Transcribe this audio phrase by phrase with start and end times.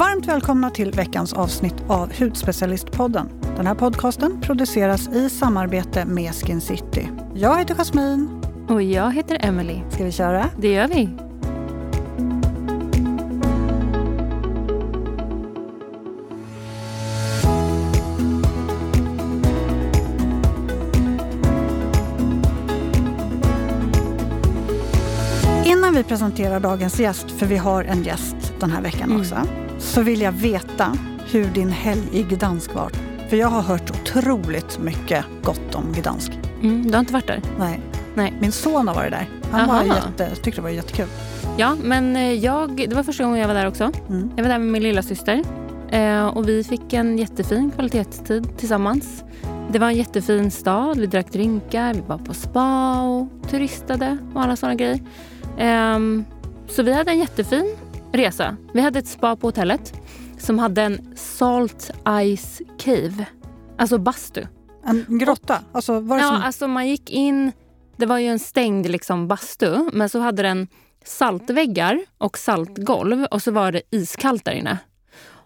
[0.00, 3.28] Varmt välkomna till veckans avsnitt av Hudspecialistpodden.
[3.56, 7.08] Den här podcasten produceras i samarbete med Skin City.
[7.34, 8.42] Jag heter Jasmine.
[8.68, 9.80] Och jag heter Emily.
[9.90, 10.46] Ska vi köra?
[10.58, 11.00] Det gör vi.
[25.70, 29.69] Innan vi presenterar dagens gäst, för vi har en gäst den här veckan Mm.
[29.80, 30.96] Så vill jag veta
[31.30, 32.90] hur din helg i Gdansk var.
[33.28, 36.32] För jag har hört otroligt mycket gott om Gdansk.
[36.62, 37.42] Mm, du har inte varit där?
[37.58, 37.80] Nej.
[38.14, 38.34] Nej.
[38.40, 39.28] Min son har varit där.
[39.50, 41.06] Han var jätte, tyckte det var jättekul.
[41.56, 43.92] Ja, men eh, jag, det var första gången jag var där också.
[44.08, 44.30] Mm.
[44.36, 45.42] Jag var där med min lilla syster
[45.90, 49.24] eh, och vi fick en jättefin kvalitetstid tillsammans.
[49.72, 54.42] Det var en jättefin stad, vi drack drinkar, vi var på spa och turistade och
[54.42, 55.00] alla sådana grejer.
[55.58, 56.24] Ehm,
[56.68, 57.76] så vi hade en jättefin
[58.12, 58.56] resa.
[58.74, 59.92] Vi hade ett spa på hotellet
[60.38, 61.90] som hade en Salt
[62.36, 63.24] Ice Cave,
[63.78, 64.42] alltså bastu.
[64.84, 65.58] En grotta?
[65.72, 66.42] Alltså, var det Ja, som...
[66.42, 67.52] alltså man gick in...
[67.96, 70.68] Det var ju en stängd liksom bastu, men så hade den
[71.04, 74.78] saltväggar och saltgolv och så var det iskallt där inne.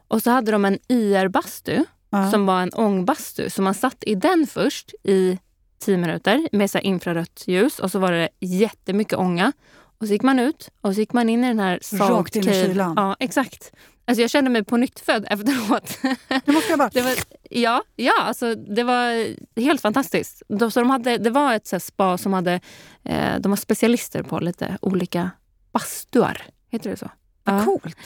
[0.08, 2.30] Och så hade de en IR-bastu Ja.
[2.30, 3.50] som var en ångbastu.
[3.50, 5.38] Så man satt i den först i
[5.78, 9.52] tio minuter med så infrarött ljus och så var det jättemycket ånga.
[9.98, 12.36] Och så gick man ut och så gick man in i den här salt Rakt
[12.36, 12.94] in i kylan.
[12.96, 13.72] Ja, exakt.
[14.06, 15.98] Alltså jag kände mig på nyttfödd efteråt.
[16.44, 16.88] Det måste jag bara...
[16.88, 17.12] Det var,
[17.50, 19.26] ja, ja alltså, det var
[19.60, 20.42] helt fantastiskt.
[20.48, 22.60] De, så de hade, det var ett så spa som hade...
[23.04, 25.30] Eh, de var specialister på lite olika
[25.72, 26.42] bastuar.
[26.70, 27.10] Heter det så?
[27.44, 27.96] Ja, Coolt.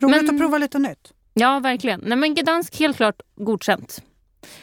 [0.00, 1.12] Roligt Men- att prova lite nytt.
[1.34, 2.00] ja verkligen.
[2.06, 4.02] Nej, men Gdansk helt klart godkänt.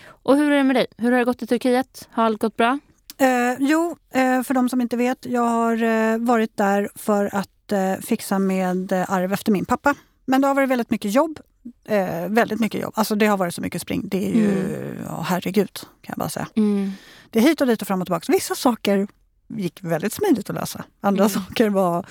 [0.08, 0.86] Och hur är det med dig?
[0.97, 2.08] Hur har det gått i Turkiet?
[2.11, 2.80] Har allt gått bra?
[3.17, 7.72] Eh, jo, eh, för de som inte vet, jag har eh, varit där för att
[7.72, 9.95] eh, fixa med eh, arv efter min pappa.
[10.25, 11.39] Men det har varit väldigt mycket jobb.
[11.88, 12.94] Eh, väldigt mycket jobb.
[12.95, 14.02] Alltså det har varit så mycket spring.
[14.05, 14.67] Det är ju,
[15.09, 16.47] ja, herregud, kan jag bara säga.
[17.29, 18.31] Det är hit och dit och fram och tillbaka.
[18.31, 19.07] Vissa saker
[19.47, 20.84] gick väldigt smidigt att lösa.
[21.01, 21.29] Andra Mm.
[21.29, 22.06] saker var,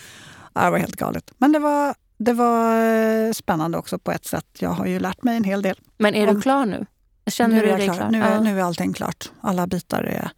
[0.52, 1.32] det var helt galet.
[1.38, 4.46] Men det var, det var spännande också på ett sätt.
[4.58, 5.80] Jag har ju lärt mig en hel del.
[5.98, 6.86] Men är Om- du klar nu?
[7.26, 7.94] Känner nu du dig klar.
[7.96, 8.10] klar?
[8.10, 8.40] Nu, är, Ja.
[8.40, 9.30] nu är allting klart.
[9.40, 10.30] Alla bitar är...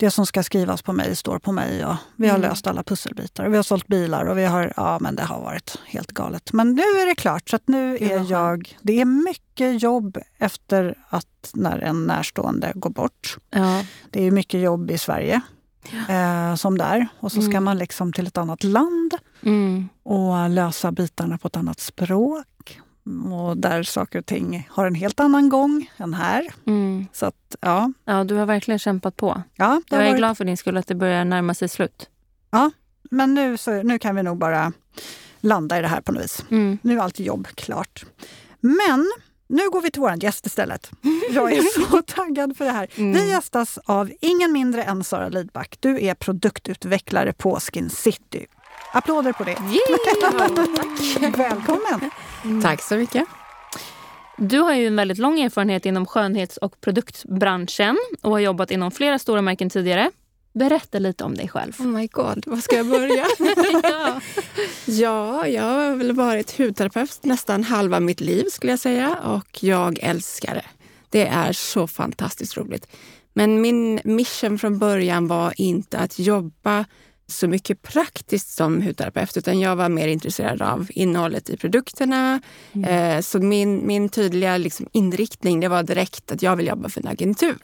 [0.00, 1.84] Det som ska skrivas på mig står på mig.
[1.84, 2.50] Och vi har Mm.
[2.50, 3.44] löst alla pusselbitar.
[3.44, 4.72] Och vi har sålt bilar och vi har...
[4.76, 6.52] Ja, men det har varit helt galet.
[6.52, 7.48] Men nu är det klart.
[7.48, 8.76] Så att nu är jag...
[8.82, 13.36] Det är mycket jobb efter att när en närstående går bort.
[13.50, 13.84] Ja.
[14.10, 15.40] Det är mycket jobb i Sverige.
[16.08, 17.08] Eh, som där.
[17.20, 17.64] Och så ska Mm.
[17.64, 19.88] man liksom till ett annat land Mm.
[20.02, 22.80] och lösa bitarna på ett annat språk.
[23.32, 26.52] Och där saker och ting har en helt annan gång än här.
[26.66, 27.06] Mm.
[27.12, 27.92] Så att, ja.
[28.04, 29.42] ja, du har verkligen kämpat på.
[29.56, 32.08] ja Jag är varit- glad för din skull att det börjar närma sig slut.
[33.10, 34.72] Men nu, så, nu kan vi nog bara
[35.40, 36.44] landa i det här på något vis.
[36.50, 36.78] Mm.
[36.82, 38.04] Nu är allt jobb klart.
[38.60, 39.12] Men
[39.48, 40.90] nu går vi till vår gäst istället.
[41.30, 42.86] Jag är så taggad för det här.
[42.96, 43.12] Mm.
[43.12, 45.76] Vi gästas av ingen mindre än Sara Lidback.
[45.80, 48.46] Du är produktutvecklare på Skin City.
[48.92, 49.56] Applåder på det.
[51.36, 52.10] Välkommen!
[52.62, 53.24] Tack så mycket.
[54.36, 58.90] Du har ju en väldigt lång erfarenhet inom skönhets och produktbranschen och har jobbat inom
[58.90, 60.10] flera stora märken tidigare.
[60.52, 61.72] Berätta lite om dig själv.
[61.78, 63.26] Oh my god, var ska jag börja?
[63.82, 64.20] ja.
[64.86, 69.98] ja, jag har väl varit hudterapeut nästan halva mitt liv skulle jag säga och jag
[70.02, 70.66] älskar det.
[71.10, 72.86] Det är så fantastiskt roligt.
[73.32, 76.84] Men min mission från början var inte att jobba
[77.30, 82.40] så mycket praktiskt som hudterapeut utan jag var mer intresserad av innehållet i produkterna.
[82.86, 87.00] Eh, så min, min tydliga liksom inriktning det var direkt att jag vill jobba för
[87.00, 87.56] en agentur.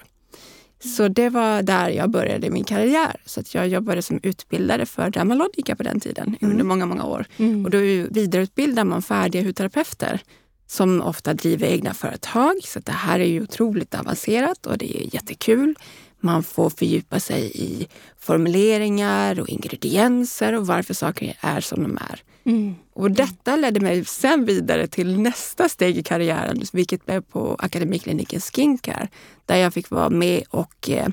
[0.84, 3.16] Så det var där jag började min karriär.
[3.24, 7.26] Så att jag jobbade som utbildare för Dermalogica på den tiden under många, många år.
[7.36, 7.64] Mm.
[7.64, 7.78] Och då
[8.10, 10.20] vidareutbildar man färdiga hudterapeuter
[10.66, 12.54] som ofta driver egna företag.
[12.64, 15.74] Så det här är ju otroligt avancerat och det är jättekul.
[16.20, 17.88] Man får fördjupa sig i
[18.18, 22.22] formuleringar och ingredienser och varför saker är som de är.
[22.44, 22.74] Mm.
[22.92, 28.40] Och detta ledde mig sen vidare till nästa steg i karriären, vilket blev på Akademikliniken
[28.40, 29.08] Skincare,
[29.46, 31.08] där jag fick vara med och eh,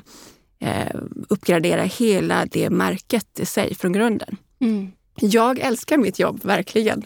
[0.60, 0.96] eh,
[1.30, 4.38] uppgradera hela det märket i sig från grunden.
[4.60, 4.92] Mm.
[5.16, 7.06] Jag älskar mitt jobb, verkligen.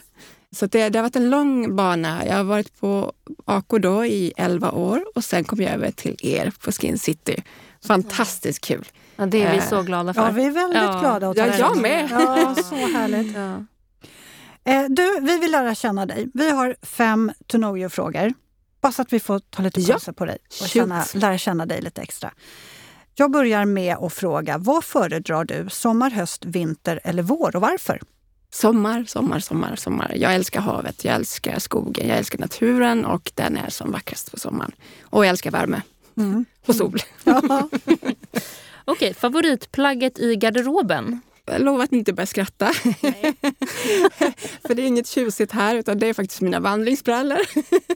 [0.51, 2.25] Så det, det har varit en lång bana.
[2.25, 3.13] Jag har varit på
[3.45, 7.43] AK då i 11 år och sen kom jag över till er på Skin City.
[7.87, 8.85] Fantastiskt kul.
[9.15, 10.21] Ja, det är vi Eh, så glada för.
[10.21, 10.99] Ja, vi är väldigt Ja.
[10.99, 12.07] glada att Ja, jag med.
[12.11, 13.35] Ja, så härligt.
[13.35, 13.65] Ja.
[14.73, 16.27] Eh, du, vi vill lära känna dig.
[16.33, 18.33] Vi har fem to know you-frågor.
[18.81, 19.93] Bara så att vi får ta lite Ja.
[19.93, 22.31] pauser på dig och känna, lära känna dig lite extra.
[23.15, 25.67] Jag börjar med att fråga, vad föredrar du?
[25.69, 28.01] Sommar, höst, vinter eller vår och varför?
[28.51, 30.13] Sommar, sommar, sommar, sommar.
[30.15, 34.39] Jag älskar havet, jag älskar skogen, jag älskar naturen och den är som vackrast på
[34.39, 34.71] sommaren.
[35.03, 35.81] Och jag älskar värme
[36.17, 36.45] Mm.
[36.65, 36.99] och sol.
[37.23, 37.69] Ja.
[38.85, 41.21] Okej, favoritplagget i garderoben?
[41.45, 42.73] Jag lovar att inte börja skratta.
[44.67, 47.39] För det är inget tjusigt här utan det är faktiskt mina vandringsbrallor.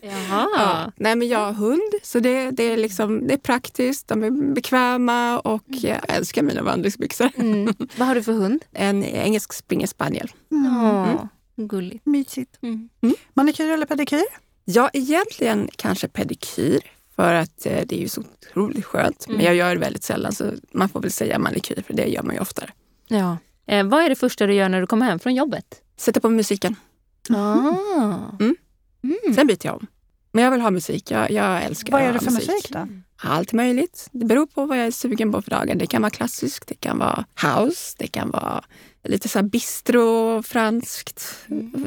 [0.02, 0.48] Jaha.
[0.58, 0.92] Ja.
[0.96, 4.54] Nej men jag har hund så det, det, är liksom, det är praktiskt, de är
[4.54, 7.30] bekväma och jag älskar mina vandringsbyxor.
[7.36, 7.74] Mm.
[7.98, 8.66] Vad har du för hund?
[8.72, 10.32] En engelsk springerspaniel.
[10.50, 12.06] Ja, gulligt.
[12.06, 12.58] Mysigt.
[12.62, 12.90] Mm.
[13.34, 14.26] Manikyr eller pedikyr?
[14.66, 16.80] Ja, egentligen kanske pedikyr
[17.16, 19.26] för att eh, det är ju så otroligt skönt.
[19.28, 19.38] Mm.
[19.38, 22.24] Men jag gör det väldigt sällan så man får väl säga manikyr för det gör
[22.24, 22.70] man ju oftare.
[23.08, 23.38] Ja.
[23.66, 25.82] Eh, vad är det första du gör när du kommer hem från jobbet?
[25.98, 26.76] Sätta på musiken,
[27.30, 27.76] Ah.
[28.40, 28.56] Mm.
[29.04, 29.36] Mm.
[29.36, 29.88] sen byter jag om.
[30.32, 31.12] Men jag vill ha musik.
[31.12, 32.88] Jag, jag älskar Vad är det för musik då?
[33.24, 34.10] Allt möjligt.
[34.12, 35.78] Det beror på vad jag är sugen på för dagen.
[35.78, 38.64] Det kan vara klassiskt, det kan vara house, det kan vara
[39.04, 41.38] lite så här bistro, franskt.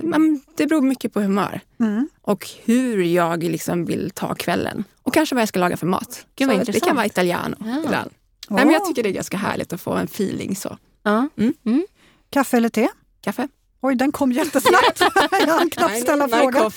[0.02, 2.08] Men det beror mycket på humör Mm.
[2.22, 4.84] och hur jag liksom vill ta kvällen.
[5.02, 6.26] Och kanske vad jag ska laga för mat.
[6.37, 7.82] Gud, Så det kan vara italiano Ja.
[7.84, 8.11] ibland.
[8.49, 10.78] Nej, men jag tycker det är ganska härligt att få en feeling så.
[11.02, 11.28] Ja.
[12.31, 12.88] Kaffe eller te?
[13.20, 13.49] Kaffe?
[13.87, 15.01] Oj, den kom jättesnabbt.
[15.31, 16.63] jag hann knappt ställa Nej, frågan.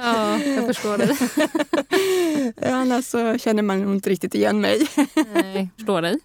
[0.00, 2.70] ja, jag förstår det.
[2.72, 4.88] Annars så känner man inte riktigt igen mig.
[5.34, 6.18] Nej, förstår dig.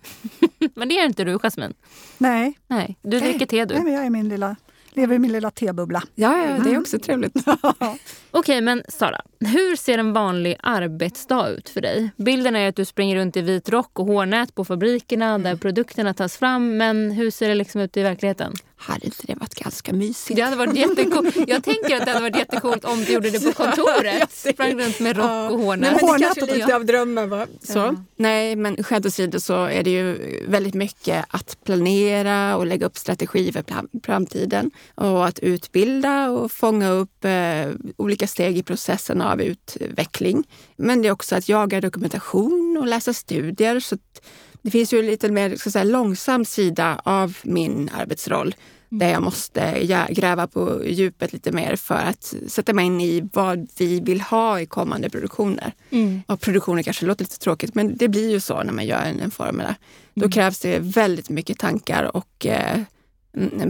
[0.76, 1.74] Men det är inte du, Jasmin.
[2.18, 3.20] Nej, Nej, du Nej.
[3.20, 3.84] dricker te nej du.
[3.84, 4.56] men jag är min lilla,
[4.92, 6.04] lever i min lilla tebubbla.
[6.16, 7.36] Ja, ja, det är också trevligt.
[8.32, 9.22] Okej, men Sara.
[9.40, 12.10] Hur ser en vanlig arbetsdag ut för dig?
[12.18, 16.14] Bilden är att du springer runt i vit rock och hårnät på fabrikerna där produkterna
[16.14, 16.78] tas fram.
[16.78, 18.54] Men hur ser det liksom ut i verkligheten?
[18.81, 20.36] Hade inte det varit ganska mysigt?
[20.36, 21.36] Det hade varit jättecoolt.
[21.48, 24.31] Jag tänker att det hade varit jättecoolt om du gjorde det på kontoret.
[24.31, 25.92] Sprang runt med rock och hårnät.
[25.92, 27.30] men Hårnät kanske och lite av drömmen.
[27.30, 27.48] Va?
[27.63, 27.78] Så.
[27.78, 27.95] Ja.
[28.16, 30.18] Nej, men skämt åsido så är det ju
[30.48, 33.63] väldigt mycket att planera och lägga upp strategi för
[34.04, 34.72] framtiden.
[34.95, 37.31] Och att utbilda och fånga upp eh,
[37.98, 40.44] olika steg i processen av utveckling.
[40.75, 43.80] Men det är också att jaga dokumentation och läsa studier.
[43.80, 44.22] Så att
[44.62, 48.56] det finns ju en lite mer ska säga, långsam sida av min arbetsroll
[48.90, 53.69] där jag måste gräva på djupet lite mer för att sätta mig in i vad
[53.78, 55.74] vi vill ha i kommande produktioner.
[55.90, 56.22] Mm.
[56.28, 59.19] Och produktioner kanske låter lite tråkigt, men det blir ju så när man gör en,
[59.19, 59.74] en formel.
[60.13, 62.80] Då krävs det väldigt mycket tankar och eh,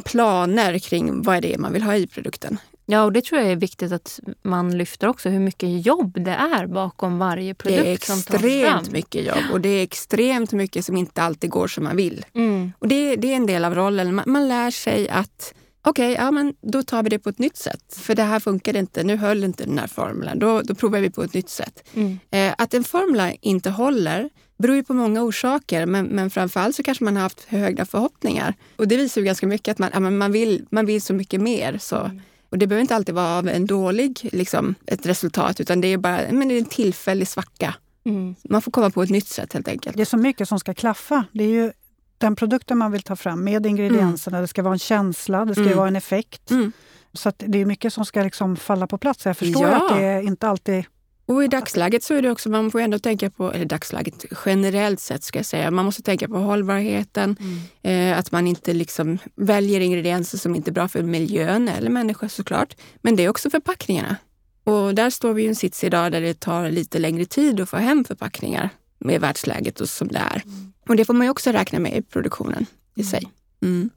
[0.05, 2.57] planer kring vad är det man vill ha i produkten.
[2.85, 5.29] Ja, och det tror jag är viktigt att man lyfter också.
[5.29, 8.45] Hur mycket jobb det är bakom varje Det är produkt som tas fram.
[8.45, 12.25] extremt mycket jobb och det är extremt mycket som inte alltid går som man vill.
[12.33, 12.71] Mm.
[12.79, 14.15] Och det, det är en del av rollen.
[14.15, 17.57] Man, man lär sig att okej, ja, men då tar vi det på ett nytt
[17.57, 17.97] sätt.
[17.97, 20.39] För det här funkar inte, nu höll inte den här formeln.
[20.39, 21.87] Då, då provar vi på ett nytt sätt.
[21.93, 22.19] Mm.
[22.31, 26.83] Eh, att en formel inte håller beror ju på många orsaker, men, men framförallt så
[26.83, 28.53] kanske man har haft höga förhoppningar.
[28.75, 31.41] Och det visar ju ganska mycket att man, ja, man, vill, man vill så mycket
[31.41, 31.77] mer.
[31.81, 32.11] Så.
[32.51, 35.97] Och det behöver inte alltid vara av en dålig liksom, ett resultat, utan det är
[35.97, 37.75] bara men det är en tillfällig svacka.
[38.05, 38.35] Mm.
[38.49, 39.95] Man får komma på ett nytt sätt helt enkelt.
[39.97, 41.25] Det är så mycket som ska klaffa.
[41.31, 41.71] Det är ju
[42.17, 44.41] den produkten man vill ta fram med ingredienserna.
[44.41, 45.77] Det ska vara en känsla, det ska Mm.
[45.77, 46.51] vara en effekt.
[46.51, 46.71] Mm.
[47.13, 49.25] Så det är mycket som ska liksom falla på plats.
[49.25, 49.75] Jag förstår Ja.
[49.91, 50.83] att det inte alltid...
[51.31, 54.99] Och i dagsläget så är det också, man får ändå tänka på, eller dagsläget generellt
[54.99, 57.35] sett ska jag säga, man måste tänka på hållbarheten,
[57.81, 62.27] eh, att man inte liksom väljer ingredienser som inte är bra för miljön eller människor
[62.27, 62.75] såklart.
[63.01, 64.15] Men det är också förpackningarna.
[64.63, 67.69] Och där står vi i en sits idag där det tar lite längre tid att
[67.69, 70.43] få hem förpackningar med världsläget och som det är.
[70.87, 72.65] Och det får man ju också räkna med i produktionen
[72.95, 73.31] i sig.
[73.61, 73.89] Mm.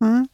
[0.00, 0.28] Mm.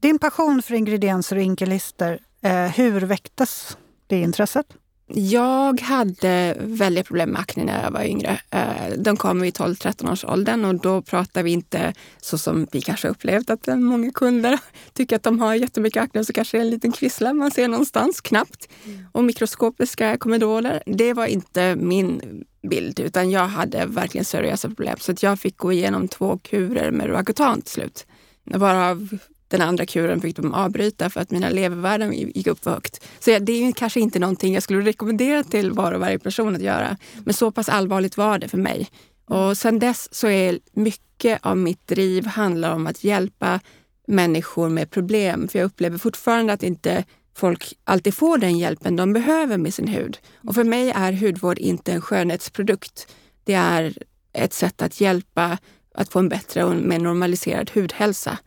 [0.00, 3.76] Din passion för ingredienser och inkelister, eh, hur väcktes
[4.06, 4.66] det intresset?
[5.14, 8.40] Jag hade väldigt problem med akne när jag var yngre.
[8.50, 12.80] Eh, De kom i 12-13 års åldern och då pratar vi inte så som vi
[12.80, 14.58] kanske upplevt att många kunder
[14.92, 17.68] tycker att de har jättemycket akne så kanske det är en liten kvissla man ser
[17.68, 18.68] någonstans, knappt.
[19.12, 20.82] Och mikroskopiska komedoler.
[20.86, 24.96] Det var inte min bild utan jag hade verkligen seriösa problem.
[25.00, 28.06] Så att jag fick gå igenom två kurer med Roacutan till slut.
[28.44, 29.08] Varav
[29.52, 33.04] den andra kuren fick de avbryta för att mina levervärden gick upp för högt.
[33.20, 36.56] Så det är ju kanske inte någonting jag skulle rekommendera till var och varje person
[36.56, 36.96] att göra.
[37.24, 38.88] Men så pass allvarligt var det för mig.
[39.24, 43.60] Och sen dess så är mycket av mitt driv handlar om att hjälpa
[44.06, 45.48] människor med problem.
[45.48, 47.04] För jag upplever fortfarande att inte
[47.36, 50.18] folk alltid får den hjälpen de behöver med sin hud.
[50.36, 53.06] Och för mig är hudvård inte en skönhetsprodukt.
[53.44, 53.94] Det är
[54.32, 55.58] ett sätt att hjälpa
[55.94, 58.38] att få en bättre och mer normaliserad hudhälsa.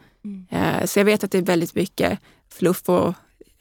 [0.50, 3.14] Eh, Så jag vet att det är väldigt mycket fluff och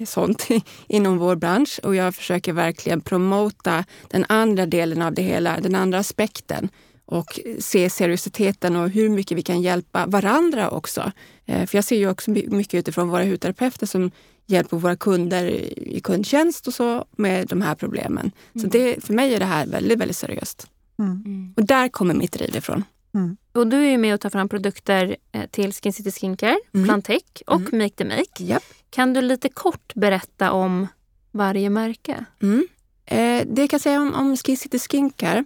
[0.07, 0.49] sånt
[0.89, 5.75] inom vår bransch och jag försöker verkligen promota den andra delen av det hela, den
[5.75, 6.69] andra aspekten.
[7.07, 11.13] och se seriositeten och hur mycket vi kan hjälpa varandra också.
[11.47, 14.11] Eh, för jag ser ju också mycket utifrån våra hudterapeuter som
[14.47, 15.45] hjälper våra kunder
[15.77, 18.31] i kundtjänst och så med de här problemen.
[18.55, 18.63] Mm.
[18.63, 20.67] Så det, för mig är det här väldigt, väldigt seriöst.
[20.99, 21.11] Mm.
[21.11, 21.55] mm.
[21.57, 22.85] Och där kommer mitt driv ifrån.
[23.15, 23.37] Mm.
[23.53, 26.87] Och du är med och tar fram produkter eh, till Skin City Skincare, mm.
[26.87, 27.79] Plantech och mm.
[27.79, 28.43] Make the Make.
[28.43, 28.63] Yep.
[28.91, 30.87] Kan du lite kort berätta om
[31.31, 32.25] varje märke?
[32.43, 32.67] Mm.
[33.07, 35.45] Eh, det jag kan säga om, om Skin City Skincare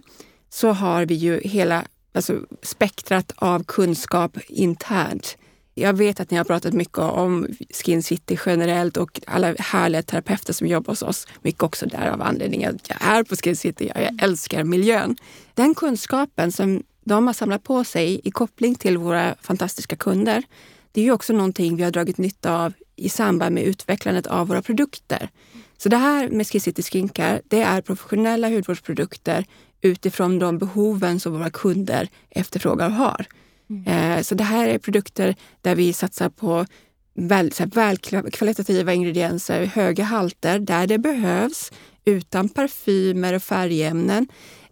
[0.49, 1.83] så har vi ju hela
[2.13, 5.37] alltså, spektrat av kunskap internt.
[5.73, 10.53] Jag vet att ni har pratat mycket om Skin City generellt och alla härliga terapeuter
[10.53, 11.27] som jobbar hos oss.
[11.41, 13.91] Mycket också därav anledningen att jag är på Skin City.
[13.95, 15.15] Jag älskar miljön.
[15.53, 20.43] Den kunskapen som de har samlat på sig i koppling till våra fantastiska kunder,
[20.91, 24.47] det är ju också någonting vi har dragit nytta av i samband med utvecklandet av
[24.47, 25.29] våra produkter.
[25.77, 29.45] Så det här med Skin City Skincare, det är professionella hudvårdsprodukter
[29.81, 33.25] utifrån de behoven som våra kunder efterfrågar och har.
[33.69, 33.87] Mm.
[33.87, 36.65] Eh, så det här är produkter där vi satsar på
[37.13, 41.71] väl, så välkvalitativa ingredienser, höga halter där det behövs,
[42.05, 44.27] utan parfymer och färgämnen.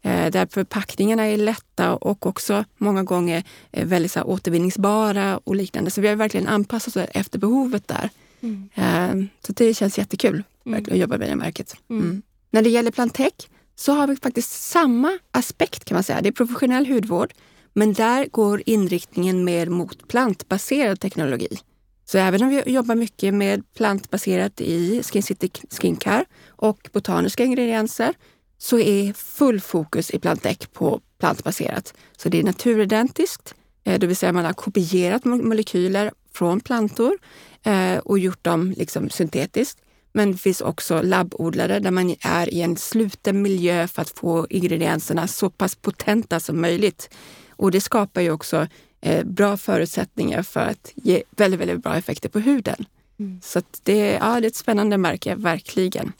[0.07, 5.91] Eh, där förpackningarna är lätta och också många gånger väldigt så återvinningsbara och liknande.
[5.91, 8.09] Så vi har verkligen anpassat oss efter behovet där.
[8.41, 8.69] Mm.
[8.75, 10.83] Eh, så det känns jättekul mm.
[10.83, 11.75] att jobba med det märket.
[11.89, 12.03] Mm.
[12.03, 12.21] mm.
[12.51, 13.33] När det gäller Plantech
[13.75, 16.21] så har vi faktiskt samma aspekt kan man säga.
[16.21, 17.33] Det är professionell hudvård,
[17.73, 21.59] men där går inriktningen mer mot plantbaserad teknologi.
[22.05, 28.13] Så även om vi jobbar mycket med plantbaserat i Skin City Skincare och botaniska ingredienser
[28.57, 31.93] så är full fokus i Plantec på plantbaserat.
[32.17, 37.17] Så det är naturidentiskt, eh, det vill säga man har kopierat molekyler från plantor
[37.63, 39.79] eh, och gjort dem liksom syntetiskt.
[40.11, 44.47] Men det finns också labbodlade där man är i en sluten miljö för att få
[44.49, 47.09] ingredienserna så pass potenta som möjligt.
[47.49, 48.67] Och det skapar ju också
[49.01, 52.85] eh, bra förutsättningar för att ge väldigt, väldigt bra effekter på huden.
[53.19, 53.39] Mm.
[53.43, 56.13] Så det, ja, det är ett spännande märke, verkligen.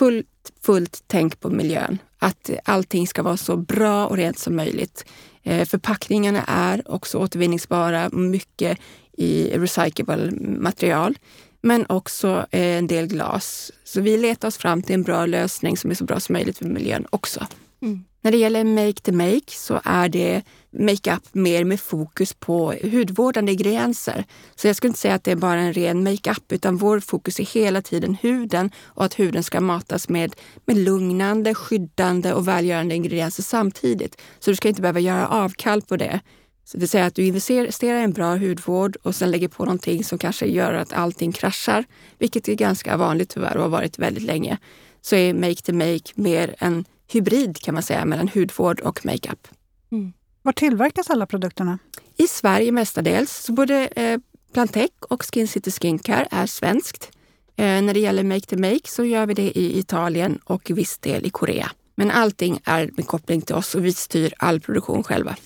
[0.00, 1.98] Fullt, fullt tänk på miljön.
[2.18, 5.04] Att allting ska vara så bra och rent som möjligt.
[5.42, 8.78] Eh, förpackningarna är också återvinningsbara, mycket
[9.12, 11.18] i recyclable material
[11.60, 13.72] men också eh, en del glas.
[13.84, 16.58] Så vi letar oss fram till en bra lösning som är så bra som möjligt
[16.58, 17.46] för miljön också.
[17.82, 18.04] Mm.
[18.20, 23.52] När det gäller make to make så är det makeup mer med fokus på hudvårdande
[23.52, 24.24] ingredienser.
[24.54, 27.40] Så jag skulle inte säga att det är bara en ren makeup utan vår fokus
[27.40, 32.94] är hela tiden huden och att huden ska matas med, med lugnande, skyddande och välgörande
[32.94, 34.20] ingredienser samtidigt.
[34.38, 36.20] Så du ska inte behöva göra avkall på det.
[36.64, 39.64] Så det vill säga att du investerar i en bra hudvård och sen lägger på
[39.64, 41.84] någonting som kanske gör att allting kraschar,
[42.18, 44.58] vilket är ganska vanligt tyvärr och har varit väldigt länge.
[45.00, 49.48] Så är Make to Make mer en hybrid kan man säga mellan hudvård och makeup.
[49.92, 50.12] Mm.
[50.42, 51.78] Var tillverkas alla produkterna?
[52.16, 53.44] I Sverige mestadels.
[53.44, 54.18] Så både eh,
[54.52, 57.10] Plantec och Skin City Skincare är svenskt.
[57.56, 60.98] Eh, när det gäller Make to Make så gör vi det i Italien och viss
[60.98, 61.70] del i Korea.
[61.94, 65.36] Men allting är med koppling till oss och vi styr all produktion själva.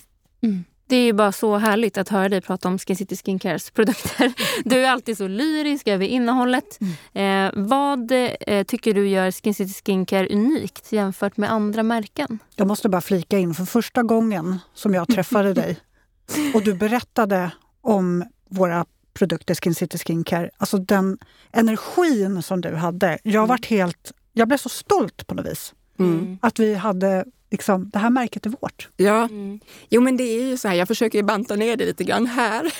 [0.41, 0.63] Mm.
[0.87, 4.33] Det är ju bara så härligt att höra dig prata om Skin City Skincares produkter.
[4.65, 6.79] Du är alltid så lyrisk över innehållet.
[7.13, 7.47] Mm.
[7.47, 12.39] Eh, vad eh, tycker du gör Skin City Skincare unikt jämfört med andra märken?
[12.55, 15.77] Jag måste bara flika in, för första gången som jag träffade dig
[16.53, 17.51] och du berättade
[17.81, 21.17] om våra produkter Skin City Skincare, alltså den
[21.51, 23.17] energin som du hade.
[23.23, 23.47] Jag mm.
[23.47, 24.11] varit helt...
[24.33, 25.73] Jag blev så stolt på något vis.
[25.99, 26.37] Mm.
[26.41, 28.89] Att vi hade liksom, det här märket är vårt.
[28.97, 29.59] Ja, mm.
[29.89, 32.73] jo men det är ju så här, jag försöker banta ner det lite grann här.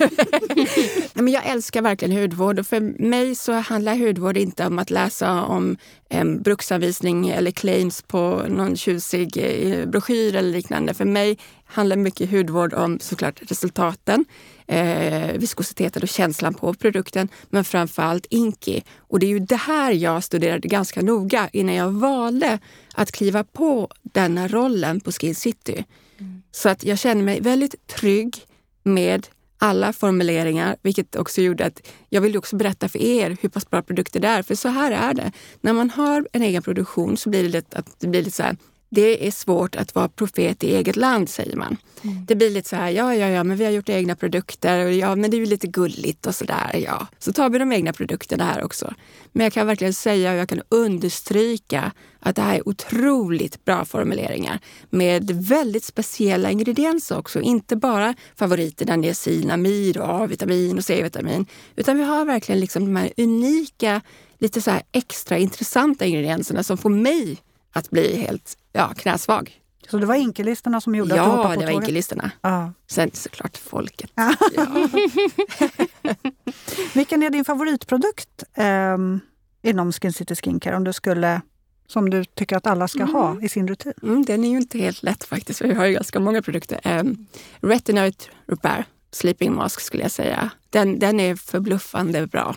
[1.23, 5.43] men jag älskar verkligen hudvård och för mig så handlar hudvård inte om att läsa
[5.43, 5.77] om
[6.09, 10.93] en bruksanvisning eller claims på någon tjusig eh, broschyr eller liknande.
[10.93, 14.25] För mig handlar mycket hudvård om såklart resultaten,
[14.67, 18.83] eh, viskositeten och känslan på produkten, men framför allt Inki.
[18.97, 22.59] Och det är ju det här jag studerade ganska noga innan jag valde
[22.93, 25.85] att kliva på denna rollen på Skin City.
[26.17, 26.41] Mm.
[26.51, 28.37] Så att jag känner mig väldigt trygg
[28.83, 33.69] med alla formuleringar, vilket också gjorde att jag ville också berätta för er hur pass
[33.69, 34.43] bra produkter det är.
[34.43, 35.31] För så här är det.
[35.61, 38.43] När man har en egen produktion så blir det lite, att det blir lite så
[38.43, 38.57] här,
[38.89, 41.77] det är svårt att vara profet i eget land, säger man.
[42.03, 42.25] Mm.
[42.25, 44.93] Det blir lite så här, ja, ja, ja, men vi har gjort egna produkter och
[44.93, 47.07] ja, men det är ju lite gulligt och sådär, ja.
[47.19, 48.93] Så tar vi de egna produkterna här också.
[49.31, 53.85] Men jag kan verkligen säga och jag kan understryka att det här är otroligt bra
[53.85, 57.41] formuleringar med väldigt speciella ingredienser också.
[57.41, 63.11] Inte bara favoriterna niacinamid och A-vitamin och C-vitamin, utan vi har verkligen liksom de här
[63.17, 64.01] unika,
[64.39, 67.37] lite så här extra intressanta ingredienserna som får mig
[67.75, 69.61] att bli helt ja, knäsvag.
[69.89, 71.83] Så det var inkelisterna som gjorde att du Ja, hoppade på det var tåget?
[71.87, 72.31] inkelisterna.
[72.41, 72.73] Ja.
[72.87, 74.11] Sen såklart folket.
[74.15, 74.33] Ja.
[74.55, 74.65] Ja.
[76.93, 79.19] Vilken är din favoritprodukt ehm,
[79.63, 81.41] inom Skin City Skincare om du skulle,
[81.87, 83.93] som du tycker att alla ska ha i sin rutin?
[84.03, 86.99] Mm, den är ju inte helt lätt faktiskt, för vi har ju ganska många produkter.
[86.99, 87.27] Um,
[87.61, 90.49] Retinoid Repair Sleeping Mask skulle jag säga.
[90.69, 92.55] Den, den är förbluffande bra.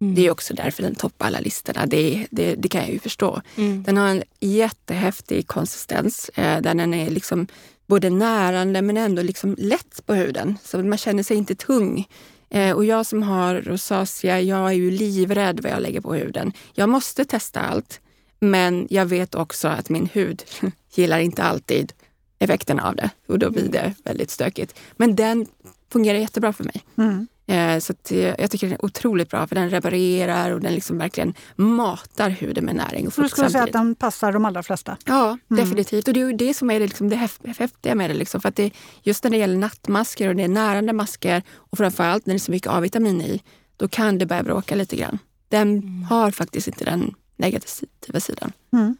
[0.00, 0.14] Mm.
[0.14, 1.86] Det är också därför den toppar alla listorna.
[1.86, 3.42] Det, det, det kan jag ju förstå.
[3.56, 3.82] Mm.
[3.82, 6.28] Den har en jättehäftig konsistens.
[6.28, 7.46] Eh, där den är liksom
[7.86, 10.58] både närande men ändå liksom lätt på huden.
[10.64, 12.08] Så man känner sig inte tung.
[12.50, 16.52] Eh, och jag som har rosacea, jag är ju livrädd vad jag lägger på huden.
[16.74, 18.00] Jag måste testa allt.
[18.40, 20.42] Men jag vet också att min hud
[20.94, 21.92] gillar inte alltid
[22.38, 23.10] effekten av det.
[23.26, 24.78] Och då blir det väldigt stökigt.
[24.96, 25.46] Men den
[25.92, 26.82] fungerar jättebra för mig.
[26.98, 27.26] Mm.
[27.48, 30.74] Eh, Så att, eh, jag tycker den är otroligt bra för den reparerar och den
[30.74, 34.62] liksom verkligen matar huden med näring och du skulle säga att den passar de allra
[34.62, 34.96] flesta?
[35.04, 36.08] Ja, definitivt.
[36.08, 38.14] Och det är ju det som är det, liksom, det häf- häftiga med det.
[38.14, 38.40] Liksom.
[38.40, 38.70] För att det,
[39.02, 42.38] just när det gäller nattmasker och det är närande masker och framförallt när det är
[42.38, 43.42] så mycket A-vitamin i,
[43.76, 45.18] då kan det börja bråka lite grann.
[45.48, 48.52] Den har faktiskt inte den negativa sidan.
[48.72, 48.96] Mm.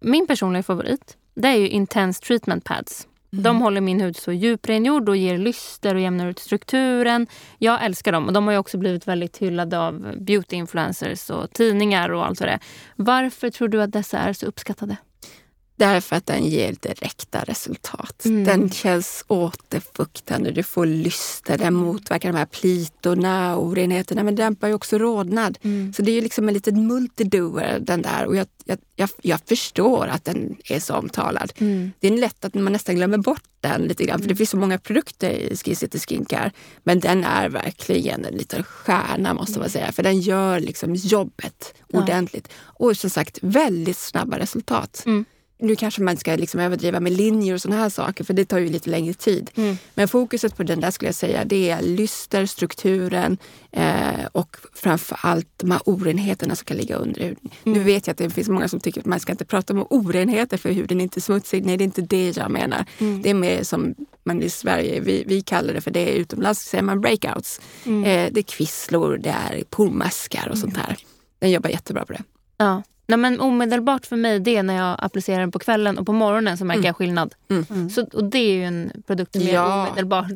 [0.00, 3.06] Min personliga favorit det är ju Intense Treatment Pads.
[3.32, 3.42] Mm.
[3.42, 7.26] De håller min hud så djuprengjord och ger lyster och jämnar ut strukturen.
[7.58, 12.08] Jag älskar dem och de har ju också blivit väldigt hyllade av beauty-influencers och tidningar
[12.08, 12.58] och allt vad det.
[12.96, 14.96] Varför tror du att dessa är så uppskattade?
[15.76, 18.24] Därför att den ger direkta resultat.
[18.24, 18.44] Mm.
[18.44, 24.68] Den känns återfuktande, du får lyster, den motverkar de här plitorna och orenheterna men dämpar
[24.68, 25.58] ju också rodnad.
[25.96, 29.40] Så det är ju liksom en liten multidoer den där och jag, jag, jag, jag
[29.46, 31.52] förstår att den är så omtalad.
[32.00, 34.56] Det är lätt att man nästan glömmer bort den lite grann för det finns så
[34.56, 36.50] många produkter i Skin City Skincare.
[36.84, 41.74] Men den är verkligen en liten stjärna måste man säga för den gör liksom jobbet
[41.92, 42.48] ordentligt.
[42.58, 45.04] Och som sagt väldigt snabba resultat.
[45.58, 45.68] Mm.
[45.68, 48.58] Nu kanske man ska liksom överdriva med linjer och såna här saker för det tar
[48.58, 49.50] ju lite längre tid.
[49.54, 49.78] Mm.
[49.94, 53.38] Men fokuset på den där skulle jag säga det är lyster, strukturen
[53.72, 57.50] eh, och framför allt de här orenheterna som kan ligga under huden.
[57.62, 59.86] Nu vet jag att det finns många som tycker att man ska inte prata om
[59.90, 61.66] orenheter för huden är inte smutsig.
[61.66, 62.84] Nej, det är inte det jag menar.
[63.22, 66.84] Det är mer som man i Sverige, vi, vi kallar det för det, utomlands säger
[66.84, 67.60] man breakouts.
[67.84, 70.96] Eh, det är kvisslor, det är pormaskar och sånt här.
[71.38, 72.22] Den jobbar jättebra på det.
[72.56, 72.82] Ja.
[73.08, 76.12] Nej, men omedelbart för mig det är när jag applicerar den på kvällen och på
[76.12, 77.34] morgonen så märker jag skillnad.
[77.50, 77.90] Mm.
[77.90, 80.28] Så, och det är ju en produkt med Ja, omedelbar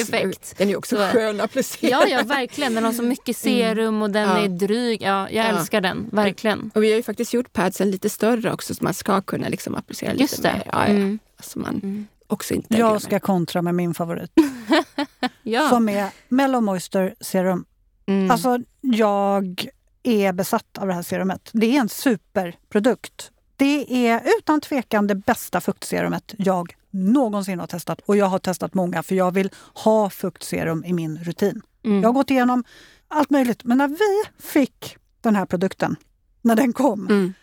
[0.00, 0.54] effekt.
[0.58, 1.90] Den är också Så- skön att applicera.
[1.90, 2.74] Ja, ja, verkligen.
[2.74, 4.38] Den har så mycket serum och den Ja.
[4.44, 5.02] är dryg.
[5.02, 5.58] Ja, jag Ja.
[5.58, 6.70] älskar den, verkligen.
[6.74, 9.74] Och vi har ju faktiskt gjort padsen lite större också så man ska kunna liksom
[9.74, 10.54] applicera Just lite det.
[10.54, 10.62] mer.
[10.72, 10.94] Ja, ja.
[10.94, 11.18] Mm.
[11.40, 12.76] Så man också inte.
[12.78, 14.30] Jag ska kontra med min favorit
[15.42, 15.68] Ja.
[15.68, 17.64] som är Mellow Moisture Serum.
[18.06, 18.30] Mm.
[18.30, 19.66] Alltså, jag
[20.02, 21.50] är besatt av det här serumet.
[21.52, 23.30] Det är en superprodukt.
[23.56, 28.00] Det är utan tvekan det bästa fuktserumet jag någonsin har testat.
[28.06, 31.62] Och jag har testat många för jag vill ha fuktserum i min rutin.
[31.84, 32.02] Mm.
[32.02, 32.64] Jag har gått igenom
[33.08, 33.64] allt möjligt.
[33.64, 35.96] Men när vi fick den här produkten,
[36.42, 37.34] när den kom, Mm.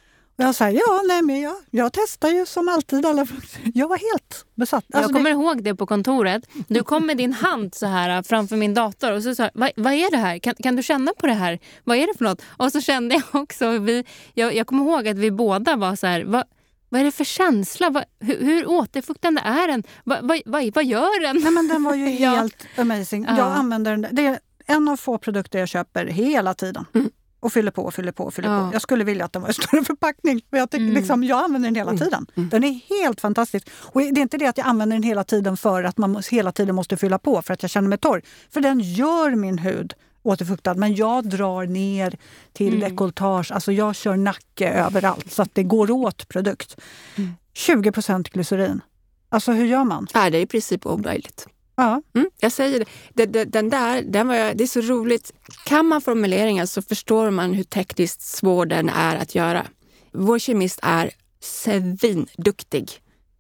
[0.46, 3.28] Jag sa ja, nej, men jag, jag testar ju som alltid alla.
[3.74, 4.86] Jag var helt besatt.
[4.88, 6.44] jag Alltså, kommer det, ihåg det på kontoret.
[6.68, 9.72] Du kom med din hand så här äh, framför min dator och så sa vad,
[9.76, 10.40] vad är det här?
[10.40, 11.60] Kan, kan du känna på det här?
[11.84, 12.42] Vad är det för något?
[12.58, 16.08] Och så kände jag också, vi, jag, jag kommer ihåg att vi båda var så
[16.08, 16.44] här, vad,
[16.90, 17.90] vad är det för känsla?
[17.90, 19.84] Vad, hur, hur återfuktande är den?
[20.04, 21.42] Vad, vad, vad, vad gör den?
[21.44, 22.30] nej, men den var ju Ja.
[22.30, 23.26] helt amazing.
[23.30, 23.38] Ja.
[23.38, 24.08] Jag använder den.
[24.16, 26.86] Det är en av få produkter jag köper hela tiden.
[26.94, 27.10] Mm.
[27.40, 28.68] Och fyller på och fyller på och fyller Ja.
[28.70, 28.76] på.
[28.76, 30.42] Jag skulle vilja att den var i större förpackning.
[30.50, 30.96] Men jag, tycker, Mm.
[30.96, 32.26] liksom, jag använder den hela tiden.
[32.36, 33.70] Den är helt fantastisk.
[33.74, 36.52] Och det är inte det att jag använder den hela tiden för att man hela
[36.52, 38.22] tiden måste fylla på för att jag känner mig torr.
[38.54, 40.74] För den gör min hud återfuktad.
[40.74, 42.18] Men jag drar ner
[42.54, 42.90] till Mm.
[42.90, 43.52] dekolletage.
[43.52, 46.76] Alltså jag kör nacke överallt så att det går åt produkt.
[47.16, 47.32] Mm.
[47.54, 48.82] 20% glycerin.
[49.30, 50.08] Alltså hur gör man?
[50.14, 51.48] Ja, det är i princip omöjligt.
[51.80, 52.02] Ja.
[52.16, 53.26] Mm, jag säger det.
[53.26, 55.34] Den, den, där, den var jag, det är så roligt.
[55.66, 59.66] Kan man formuleringar så förstår man hur tekniskt svår den är att göra.
[60.12, 61.12] Vår kemist är
[61.42, 62.92] svinduktig.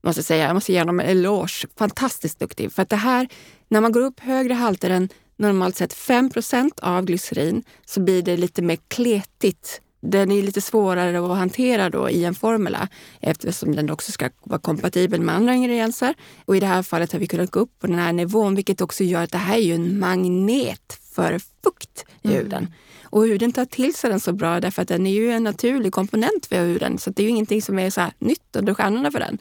[0.01, 0.45] Måste jag säga.
[0.45, 1.67] Jag måste ge honom en eloge.
[1.77, 2.71] Fantastiskt duktig.
[2.71, 3.27] För att det här,
[3.67, 8.37] när man går upp högre halter än normalt sett 5% av glycerin så blir det
[8.37, 9.81] lite mer kletigt.
[10.01, 12.87] Den är lite svårare att hantera då i en formula
[13.21, 16.13] eftersom den också ska vara kompatibel med andra ingredienser.
[16.45, 18.81] Och i det här fallet har vi kunnat gå upp på den här nivån vilket
[18.81, 22.67] också gör att det här är ju en magnet tillför fukt i Mm.
[23.11, 25.93] Och huden tar till sig den så bra därför att den är ju en naturlig
[25.93, 26.97] komponent för huden.
[26.97, 29.37] Så det är ju ingenting som är så nytt under stjärnorna för den.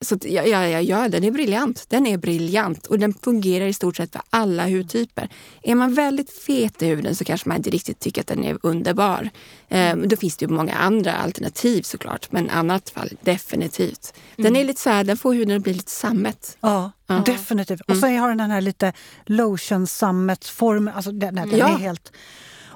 [0.00, 1.84] Så att, ja, ja, ja, den är briljant.
[1.88, 5.28] Den är briljant och den fungerar i stort sett för alla hudtyper.
[5.62, 8.58] Är man väldigt fet i huden så kanske man inte riktigt tycker att den är
[8.62, 9.30] underbar.
[9.68, 14.12] Eh, då finns det ju många andra alternativ såklart, men annat fall definitivt.
[14.36, 16.56] Den är lite så här, den får huden att bli lite sammet.
[16.60, 17.22] Ja, Ja.
[17.26, 17.80] definitivt.
[17.80, 18.92] Och så har den den här lite
[19.26, 20.94] lotion-sammetsformen.
[20.94, 21.68] Alltså den, den Ja.
[21.68, 22.12] är helt...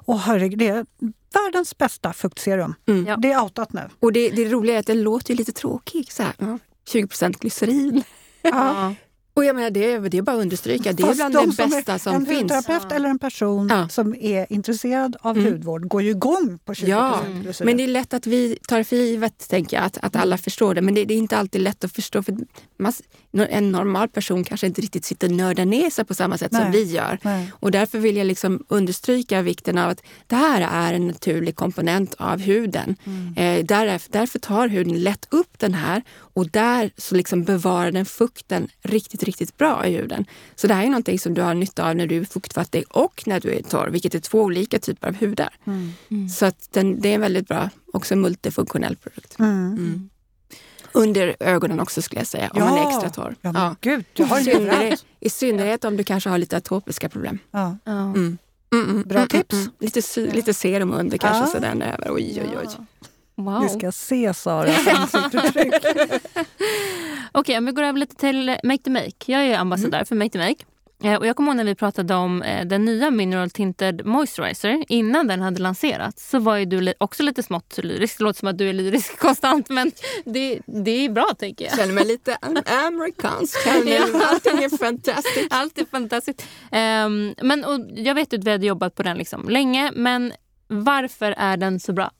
[0.06, 0.86] Åh herregud, det är
[1.32, 2.74] världens bästa fuktserum.
[2.88, 3.06] Mm.
[3.06, 3.16] Ja.
[3.16, 3.80] Det är outat nu.
[4.00, 6.12] Och det, det roliga är att den låter lite tråkig.
[6.12, 6.58] Så här, ja,
[6.88, 7.08] 20
[7.40, 8.02] glycerin.
[8.42, 8.94] Ja.
[9.40, 11.46] Och jag menar, det, är- det är bara att understryka, det är Fast bland de
[11.50, 12.40] det som bästa är, som en finns.
[12.42, 12.96] hudterapeut Ja.
[12.96, 13.88] eller en person Ja.
[13.88, 15.52] som är intresserad av Mm.
[15.52, 17.66] hudvård går ju igång på 20 Ja, glycerin.
[17.66, 20.74] Men det är lätt att vi tar för givet, tänker jag, att, att alla förstår
[20.74, 20.82] det.
[20.82, 22.22] Men det, det är inte alltid lätt att förstå.
[22.22, 22.36] För
[22.78, 22.92] man,
[23.32, 26.62] en normal person kanske inte riktigt sitter och nördar ner sig på samma sätt som
[26.62, 26.70] Nej.
[26.72, 27.18] vi gör.
[27.22, 27.52] Nej.
[27.52, 32.14] Och därför vill jag liksom understryka vikten av att det här är en naturlig komponent
[32.18, 32.96] av huden.
[33.36, 38.06] Eh, därför, därför tar huden lätt upp den här och där så liksom bevarar den
[38.06, 40.24] fukten riktigt, riktigt bra i huden.
[40.54, 43.22] Så det här är någonting som du har nytta av när du är fuktfattig och
[43.26, 45.54] när du är torr, vilket är två olika typer av hudar.
[45.66, 46.28] Mm.
[46.28, 49.38] Så att den, det är en väldigt bra, också multifunktionell produkt.
[49.38, 50.10] Mm.
[50.92, 53.34] Under ögonen också skulle jag säga, om man är extra torr.
[53.40, 53.76] Ja, Ja.
[53.80, 55.04] gud, jag har I, synnerhet.
[55.20, 57.38] I synnerhet om du kanske har lite atopiska problem.
[57.50, 57.76] Ja.
[57.84, 57.92] Ja.
[57.92, 58.38] Mm.
[58.74, 59.52] Mm, mm, Bra mm, tips.
[59.52, 59.74] Mm, mm.
[59.78, 61.46] Lite, sy- lite serum under kanske Ja.
[61.46, 62.10] sådär över.
[62.14, 62.66] Oj, oj, oj.
[63.40, 63.62] Wow.
[63.62, 65.74] Vi ska se Saras ansiktsuttryck.
[67.32, 69.12] Okej, om vi går över lite till Make the Make.
[69.32, 70.64] Jag är ambassadör för Make the Make.
[71.04, 74.84] Eh, Och jag kommer ihåg när vi pratade om eh, den nya Mineral Tinted Moisturizer
[74.88, 78.18] innan den hade lanserats så var ju du också lite smått lyrisk.
[78.18, 79.92] Det låter som att du är lyrisk konstant men
[80.24, 81.76] det, det är bra tänker jag.
[81.76, 83.90] Känner mig lite am- amerikansk här nu.
[84.12, 84.26] Ja.
[84.28, 85.46] Allting är fantastiskt.
[85.50, 86.42] Allt är fantastiskt.
[86.72, 90.32] Ehm, men, och jag vet att vi hade jobbat på den liksom länge men
[90.68, 92.10] varför är den så bra?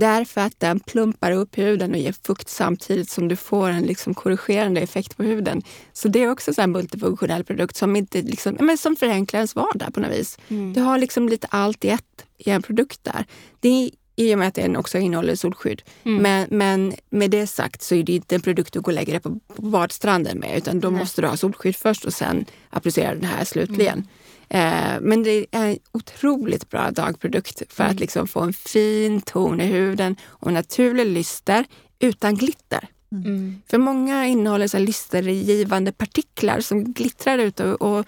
[0.00, 4.14] Därför att den plumpar upp huden och ger fukt samtidigt som du får en liksom
[4.14, 5.62] korrigerande effekt på huden.
[5.92, 9.94] Så det är också en multifunktionell produkt som, inte liksom, men som förenklar ens vardag
[9.94, 10.38] på något vis.
[10.74, 13.24] Du har liksom lite allt i ett i en produkt där.
[13.60, 15.82] Det är i och med att den också innehåller solskydd.
[16.04, 16.22] Mm.
[16.22, 19.12] Men, men med det sagt så är det inte en produkt du går och lägger
[19.12, 20.98] dig på, på badstranden med utan då Nej.
[20.98, 24.08] måste du ha solskydd först och sen applicera den här slutligen.
[24.48, 29.60] Eh, men det är en otroligt bra dagprodukt för att liksom få en fin ton
[29.60, 31.64] i huden och naturlig lyster
[31.98, 32.88] utan glitter.
[33.12, 33.62] Mm.
[33.68, 38.06] För många innehåller så lystergivande partiklar som glittrar ut och, och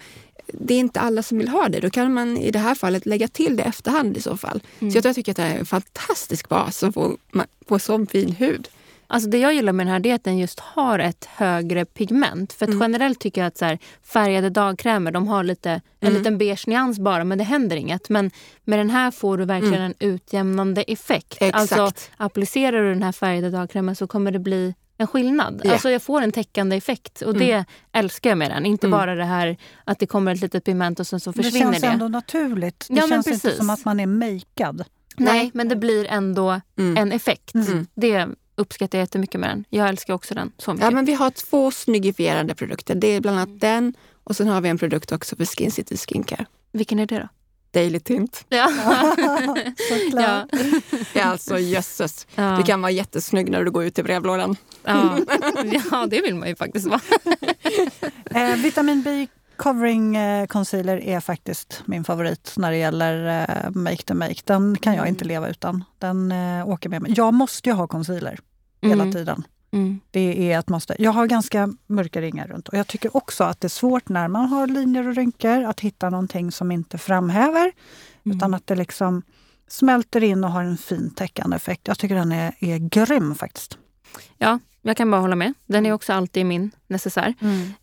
[0.53, 1.79] det är inte alla som vill ha det.
[1.79, 4.61] Då kan man i det här fallet lägga till det efterhand i så fall.
[4.79, 8.31] Så jag tycker att det är en fantastisk bas att få ma- på sån fin
[8.31, 8.67] hud.
[9.11, 11.85] Alltså det jag gillar med den här det är att den just har ett högre
[11.85, 12.53] pigment.
[12.53, 12.81] För att Mm.
[12.81, 16.13] generellt tycker jag att så här, färgade dagkrämer de har lite, en Mm.
[16.17, 18.09] liten beige nyans bara men det händer inget.
[18.09, 18.31] Men
[18.65, 21.37] med den här får du verkligen en utjämnande effekt.
[21.41, 21.71] Exakt.
[21.79, 25.61] Alltså applicerar du den här färgade dagkrämen så kommer det bli en skillnad.
[25.63, 25.71] Ja.
[25.71, 28.65] Alltså jag får en täckande effekt och det älskar jag med den.
[28.65, 28.99] Inte Mm.
[28.99, 31.81] bara det här att det kommer ett litet pigment och sen så Det försvinner känns
[31.81, 31.87] det.
[31.87, 32.85] ändå naturligt.
[32.89, 33.57] Det Ja, känns inte precis.
[33.57, 34.83] som att man är makead.
[35.17, 36.97] Nej, men det blir ändå Mm.
[36.97, 37.53] en effekt.
[37.55, 37.87] Mm.
[37.95, 38.27] Det
[38.59, 39.65] uppskattar jag jättemycket med den.
[39.69, 40.85] Jag älskar också den så mycket.
[40.85, 42.95] Ja, men vi har två snyggifierande produkter.
[42.95, 43.93] Det är bland annat den
[44.23, 46.45] och sen har vi en produkt också för Skin City Skincare.
[46.71, 47.27] Vilken är det då?
[47.71, 48.45] Daily Tint.
[48.49, 48.67] Ja.
[49.89, 50.47] Såklart.
[50.51, 50.57] ja.
[51.13, 52.27] Ja, alltså jösses.
[52.35, 52.55] Ja.
[52.57, 54.55] Du kan vara jättesnygg när du går ut i brevlådan.
[54.83, 55.17] Ja.
[55.91, 57.01] ja, det vill man ju faktiskt vara.
[58.31, 59.27] Eh, vitamin B
[59.59, 64.41] Covering eh, Concealer är faktiskt min favorit när det gäller eh, Make the Make.
[64.43, 65.83] Den kan jag inte leva utan.
[65.97, 67.13] Den eh, åker med mig.
[67.17, 68.39] Jag måste ju ha concealer
[68.81, 69.13] hela Mm.
[69.13, 69.43] tiden.
[69.71, 69.99] Mm.
[70.11, 70.95] Det är ett måste.
[70.99, 74.27] Jag har ganska mörka ringar runt och jag tycker också att det är svårt när
[74.27, 77.71] man har linjer och rynkor att hitta någonting som inte framhäver
[78.25, 78.37] Mm.
[78.37, 79.21] utan att det liksom
[79.67, 81.87] smälter in och har en fin täckande effekt.
[81.87, 83.77] Jag tycker den är, är grym faktiskt.
[84.37, 85.53] Ja, jag kan bara hålla med.
[85.65, 87.33] Den är också alltid min necessär.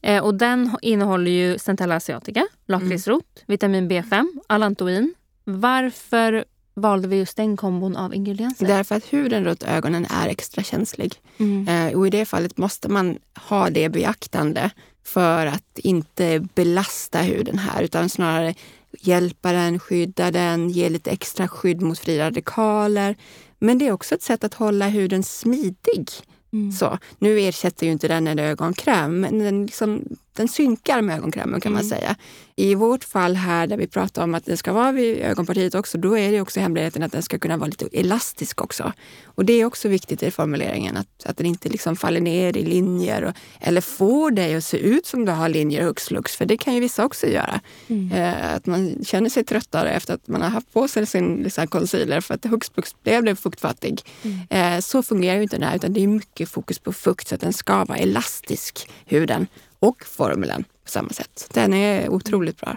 [0.02, 5.14] Eh, och den innehåller ju Centella asiatica, lakritsrot, vitamin B5, allantoin.
[5.44, 6.44] Varför
[6.76, 8.66] valde vi just den kombon av ingredienser?
[8.66, 11.14] Därför att huden runt ögonen är extra känslig.
[11.38, 11.68] Mm.
[11.68, 14.70] Eh, och i det fallet måste man ha det beaktande
[15.04, 18.54] för att inte belasta huden här utan snarare
[19.00, 23.16] hjälpa den, skydda den, ge lite extra skydd mot fria radikaler.
[23.58, 26.10] Men det är också ett sätt att hålla huden smidig.
[26.52, 26.72] Mm.
[26.72, 30.04] Så, nu ersätter ju inte den en ögonkräm, men den liksom
[30.36, 31.90] den synkar med ögonkrämen kan man Mm.
[31.98, 32.16] säga.
[32.58, 35.98] I vårt fall här där vi pratar om att den ska vara vid ögonpartiet också,
[35.98, 38.92] då är det också hemligheten att den ska kunna vara lite elastisk också.
[39.24, 42.64] Och det är också viktigt i formuleringen, att, att den inte liksom faller ner i
[42.64, 46.44] linjer och, eller får dig att se ut som du har linjer hux flux, för
[46.46, 47.60] det kan ju vissa också göra.
[48.12, 51.66] Eh, att man känner sig tröttare efter att man har haft på sig sin liksom,
[51.66, 54.02] concealer för att hux flux blev det fuktfattig.
[54.50, 57.34] Eh, så fungerar ju inte det här, utan det är mycket fokus på fukt så
[57.34, 59.46] att den ska vara elastisk, huden
[59.86, 61.50] och formulen på samma sätt.
[61.52, 62.76] Den är otroligt bra.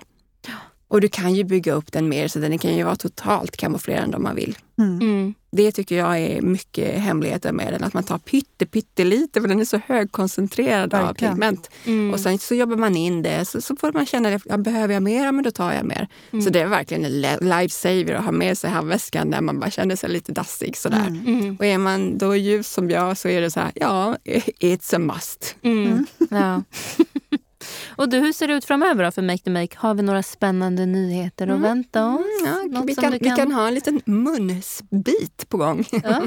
[0.88, 4.18] Och du kan ju bygga upp den mer så den kan ju vara totalt kamouflerande
[4.18, 4.58] om man vill.
[4.78, 5.34] Mm.
[5.52, 7.84] Det tycker jag är mycket hemligheten med den.
[7.84, 11.34] Att man tar pytte, pyttelite för den är så högkoncentrerad av Verkligen.
[11.34, 11.70] pigment.
[11.86, 12.14] Mm.
[12.14, 14.94] Och sen så jobbar man in det så, så får man känna att ja, behöver
[14.94, 16.08] jag mer, ja, men då tar jag mer.
[16.32, 16.46] Mm.
[16.46, 19.96] Så det är verkligen en lifesaver att ha med sig handväskan när man bara känner
[19.96, 20.78] sig lite dassig.
[20.78, 21.08] Sådär.
[21.08, 21.56] Mm.
[21.56, 24.18] Och är man då ljus som jag så är det så här, ja,
[24.60, 25.56] it's a must.
[25.62, 26.06] Mm.
[26.30, 26.64] Ja.
[27.96, 29.78] Och du, hur ser det ut framöver då för Make the Make?
[29.80, 32.22] Har vi några spännande nyheter att vänta oss?
[32.46, 35.86] Ja, Något vi, kan, du vi kan ha en liten munsbit på gång.
[36.04, 36.22] Ja.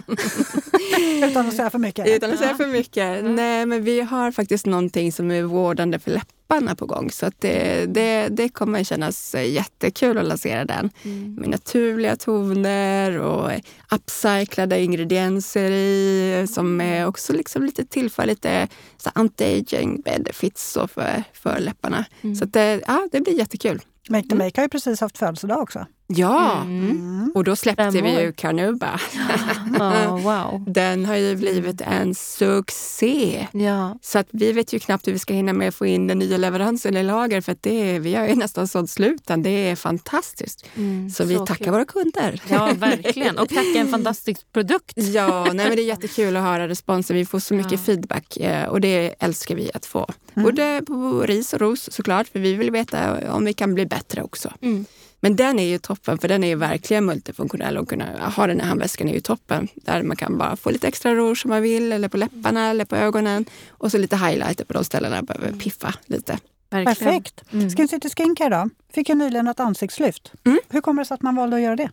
[1.28, 2.08] Utan att säga för mycket.
[2.08, 3.24] Utan att säga för mycket.
[3.24, 6.10] Nej, men vi har faktiskt någonting som är vårdande för
[6.42, 7.10] läpparna på gång.
[7.10, 10.90] Så att det, det, det kommer kännas jättekul att lansera den.
[11.38, 13.50] Med naturliga toner och
[13.92, 18.68] upcyclade ingredienser i som är också liksom lite tillför lite
[19.14, 22.04] anti-aging benefits för, för läpparna.
[22.38, 23.80] Så att det, ja, det blir jättekul.
[24.08, 25.86] Make the Make har ju precis haft födelsedag också.
[26.16, 27.32] Ja, Mm.
[27.34, 29.00] och då släppte vi ju Carnuba.
[29.78, 30.64] Ja, wow.
[30.72, 33.46] Den har ju blivit en succé.
[33.52, 33.98] Ja.
[34.02, 36.18] Så att vi vet ju knappt hur vi ska hinna med att få in den
[36.18, 39.22] nya leveransen i lager för att det är, vi har ju nästan sålt slut.
[39.38, 40.64] Det är fantastiskt.
[40.76, 41.70] Mm, Så vi tackar kul.
[41.70, 42.40] våra kunder.
[42.48, 43.38] Ja, verkligen.
[43.38, 44.92] Och tacka en fantastisk produkt.
[44.96, 47.16] Ja, nej, men det är jättekul att höra responsen.
[47.16, 47.78] Vi får så mycket Ja.
[47.78, 50.06] feedback eh, och det älskar vi att få.
[50.34, 54.22] Både på ris och ros såklart, för vi vill veta om vi kan bli bättre
[54.22, 54.52] också.
[54.60, 54.84] Mm.
[55.24, 58.60] Men den är ju toppen, för den är ju verkligen multifunktionell och kunna ha den
[58.60, 59.68] här handväskan är ju toppen.
[59.74, 62.84] Där man kan bara få lite extra rouge om man vill, eller på läpparna eller
[62.84, 63.44] på ögonen.
[63.70, 66.38] Och så lite highlighter på de ställena där behöver piffa lite.
[66.70, 66.94] Verkligen.
[66.94, 67.42] Perfekt.
[67.76, 68.70] Skin City Skincare då?
[68.94, 70.32] Fick ju nyligen ett ansiktslyft.
[70.44, 70.58] Mm.
[70.68, 71.90] Hur kommer det sig att man valde att göra det?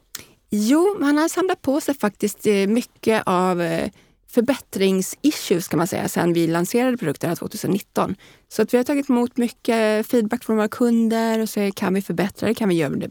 [0.50, 3.90] Jo, man har samlat på sig faktiskt eh, mycket av eh,
[4.32, 8.16] förbättringsissues kan man säga sen vi lanserade produkterna 2019.
[8.50, 12.02] Så att vi har tagit emot mycket feedback från våra kunder och säger kan vi
[12.02, 12.56] förbättra det?
[12.56, 13.10] Kan vi göra det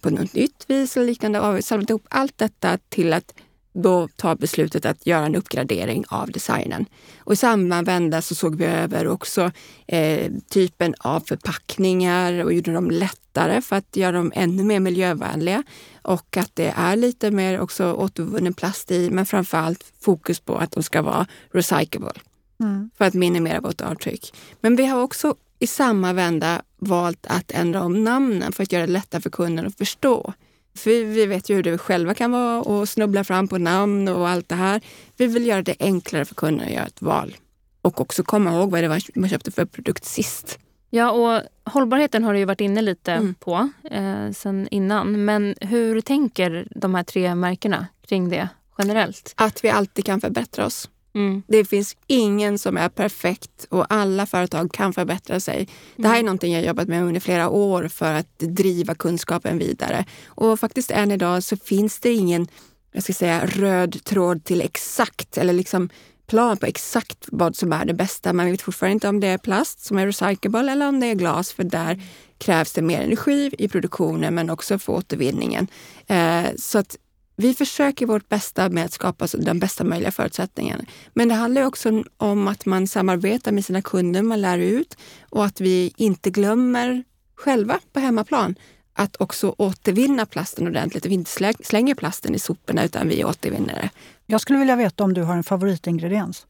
[0.00, 1.40] på något nytt vis eller liknande?
[1.40, 3.34] Och vi har samlat ihop allt detta till att
[3.74, 6.86] då ta beslutet att göra en uppgradering av designen.
[7.18, 9.50] Och i samma vända så såg vi över också
[9.86, 15.62] eh, typen av förpackningar och gjorde dem lättare för att göra dem ännu mer miljövänliga.
[16.02, 20.56] Och att det är lite mer också återvunnen plast i, men framför allt fokus på
[20.56, 22.12] att de ska vara recyclable
[22.60, 22.90] Mm.
[22.98, 24.34] för att minimera vårt avtryck.
[24.60, 28.86] Men vi har också i samma vända valt att ändra om namnen för att göra
[28.86, 30.32] det lättare för kunden att förstå.
[30.76, 34.08] För vi, vi vet ju hur det själva kan vara och snubbla fram på namn
[34.08, 34.80] och allt det här.
[35.16, 37.36] Vi vill göra det enklare för kunden att göra ett val.
[37.82, 40.58] Och också komma ihåg vad det var man köpte för produkt sist.
[40.90, 43.34] Ja, och hållbarheten har du ju varit inne lite Mm.
[43.34, 45.24] på eh, sen innan.
[45.24, 49.32] Men hur tänker de här tre märkena kring det generellt?
[49.36, 50.90] Att vi alltid kan förbättra oss.
[51.14, 51.42] Mm.
[51.46, 55.68] Det finns ingen som är perfekt och alla företag kan förbättra sig.
[55.96, 60.04] Det här är någonting jag jobbat med under flera år för att driva kunskapen vidare.
[60.26, 62.48] Och faktiskt än idag så finns det ingen
[62.94, 65.88] jag ska säga, röd tråd till exakt eller liksom
[66.26, 68.32] plan på exakt vad som är det bästa.
[68.32, 71.14] Man vet fortfarande inte om det är plast som är recyclable eller om det är
[71.14, 72.02] glas för där
[72.38, 75.66] krävs det mer energi i produktionen men också för återvinningen.
[76.06, 76.96] Eh, så att
[77.36, 80.86] vi försöker vårt bästa med att skapa den bästa möjliga förutsättningen.
[81.14, 84.96] Men det handlar också om att man samarbetar med sina kunder, man lär ut
[85.30, 88.54] och att vi inte glömmer själva på hemmaplan
[88.92, 91.06] att också återvinna plasten ordentligt.
[91.06, 93.90] Vi inte slä- slänger plasten i soporna utan vi återvinner det.
[94.26, 96.46] Jag skulle vilja veta om du har en favoritingrediens.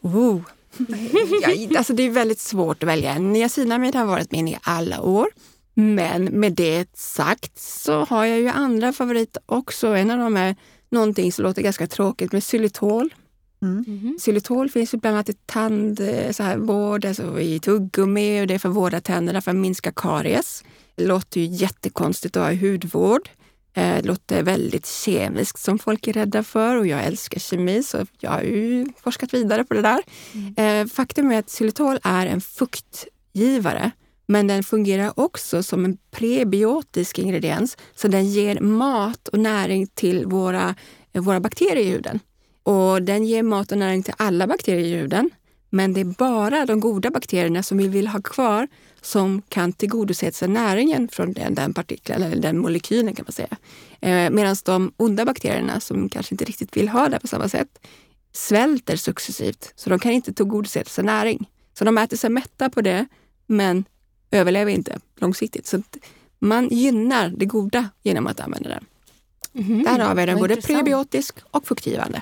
[0.00, 0.40] Oh.
[1.42, 3.18] Ja, alltså det är väldigt svårt att välja.
[3.18, 5.28] Niacinamid har varit min i alla år.
[5.74, 9.86] Men med det sagt så har jag ju andra favoriter också.
[9.86, 10.56] En av dem är
[10.90, 13.14] någonting som låter ganska tråkigt med xylitol.
[13.62, 13.84] Mm.
[13.86, 14.16] Mhm.
[14.20, 18.74] Xylitol finns ju bland annat i tandvård, alltså i tuggummi och det är för att
[18.74, 20.64] vårda tänderna för att minska karies.
[20.94, 23.28] Det låter ju jättekonstigt att ha i hudvård.
[23.74, 28.06] Eh, Det låter väldigt kemiskt som folk är rädda för och jag älskar kemi så
[28.18, 30.02] jag har ju forskat vidare på det där.
[30.56, 33.90] Eh, Faktum är att xylitol är en fuktgivare
[34.26, 40.26] men den fungerar också som en prebiotisk ingrediens så den ger mat och näring till
[40.26, 40.74] våra,
[41.12, 42.20] eh, våra bakterier i huden.
[42.62, 45.30] Och den ger mat och näring till alla bakterier i huden.
[45.70, 48.68] Men det är bara de goda bakterierna som vi vill ha kvar
[49.00, 53.56] som kan tillgodose sig näringen från den, den partikeln, eller den molekylen kan man säga.
[54.00, 57.86] Eh, Medan de onda bakterierna som kanske inte riktigt vill ha det på samma sätt
[58.32, 61.50] svälter successivt, så de kan inte tillgodose sig näring.
[61.78, 63.06] Så de äter sig mätta på det,
[63.46, 63.84] men
[64.32, 65.66] överlever inte långsiktigt.
[65.66, 65.82] Så
[66.38, 68.84] man gynnar det goda genom att använda den.
[69.54, 69.82] Mm.
[69.82, 70.78] Därav är den Vad både intressant.
[70.78, 72.20] prebiotisk och fuktgivande.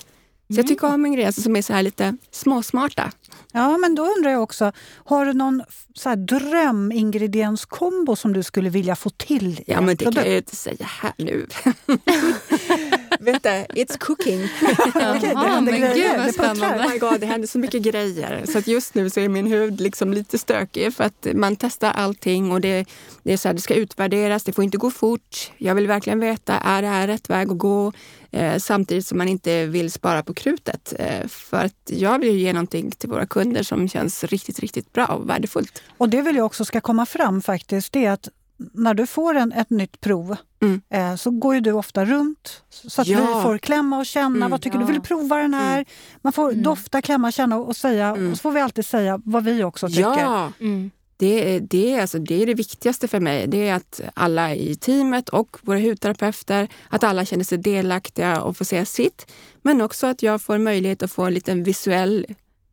[0.49, 3.13] Så jag tycker om ingredienser som är så här lite småsmarta.
[3.53, 4.73] Ja, men då undrar jag också,
[5.05, 5.63] har du någon
[5.95, 10.27] så drömingredienskombo som du skulle vilja få till i Ja, en men det kan produkt?
[10.27, 11.47] jag ju inte säga här nu.
[13.21, 14.45] Vänta, it's cooking.
[14.95, 16.17] Okej, det händer men grejer.
[16.17, 16.85] gud Det spännande.
[16.85, 18.45] Oh my God, det händer så mycket grejer.
[18.49, 21.91] Så att just nu så är min hud liksom lite stökig för att man testar
[21.91, 22.87] allting och det,
[23.23, 25.53] det, är så här, det ska utvärderas, det får inte gå fort.
[25.57, 27.93] Jag vill verkligen veta, är det här rätt väg att gå?
[28.31, 30.93] Eh, samtidigt som man inte vill spara på krutet.
[30.99, 34.93] Eh, för att jag vill ju ge någonting till våra kunder som känns riktigt, riktigt
[34.93, 35.83] bra och värdefullt.
[35.99, 38.29] Och det vill jag också ska komma fram faktiskt, det är att
[38.73, 40.81] när du får en, ett nytt prov Mm.
[40.91, 43.19] eh, så går ju du ofta runt så att Ja.
[43.21, 44.37] vi får klämma och känna.
[44.37, 44.51] Mm.
[44.51, 44.83] Vad tycker du?
[44.83, 44.87] Ja.
[44.87, 45.85] Vill du prova den här?
[46.23, 46.63] Man får Mm.
[46.63, 48.07] dofta, klämma, känna och säga.
[48.07, 48.31] Mm.
[48.31, 50.01] Och så får vi alltid säga vad vi också tycker.
[50.03, 50.91] Ja, Mm.
[51.17, 53.47] Det, är- det, alltså, det är det viktigaste för mig.
[53.47, 58.57] Det är att alla i teamet och våra hudterapeuter, att alla känner sig delaktiga och
[58.57, 59.27] får säga sitt.
[59.63, 62.27] Men också att jag får möjlighet att få en liten visuell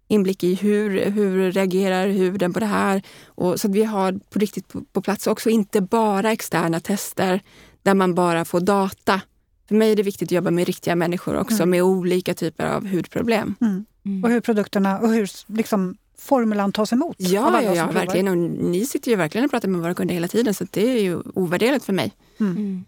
[0.08, 3.02] inblick i hur, hur reagerar huden på det här.
[3.26, 7.42] Och, så att vi har på riktigt på, på plats också, inte bara externa tester
[7.84, 9.22] där man bara får data.
[9.68, 11.70] För mig är det viktigt att jobba med riktiga människor också Mm.
[11.70, 13.56] med olika typer av hudproblem.
[13.62, 13.86] Mm.
[14.06, 14.24] Mm.
[14.24, 17.16] Och hur produkterna och hur liksom, formulan tas emot.
[17.20, 18.28] Ja, ja, ja verkligen.
[18.28, 21.02] Och ni sitter ju verkligen och pratar med våra kunder hela tiden så det är
[21.02, 22.12] ju ovärderligt för mig.
[22.40, 22.86] Mm.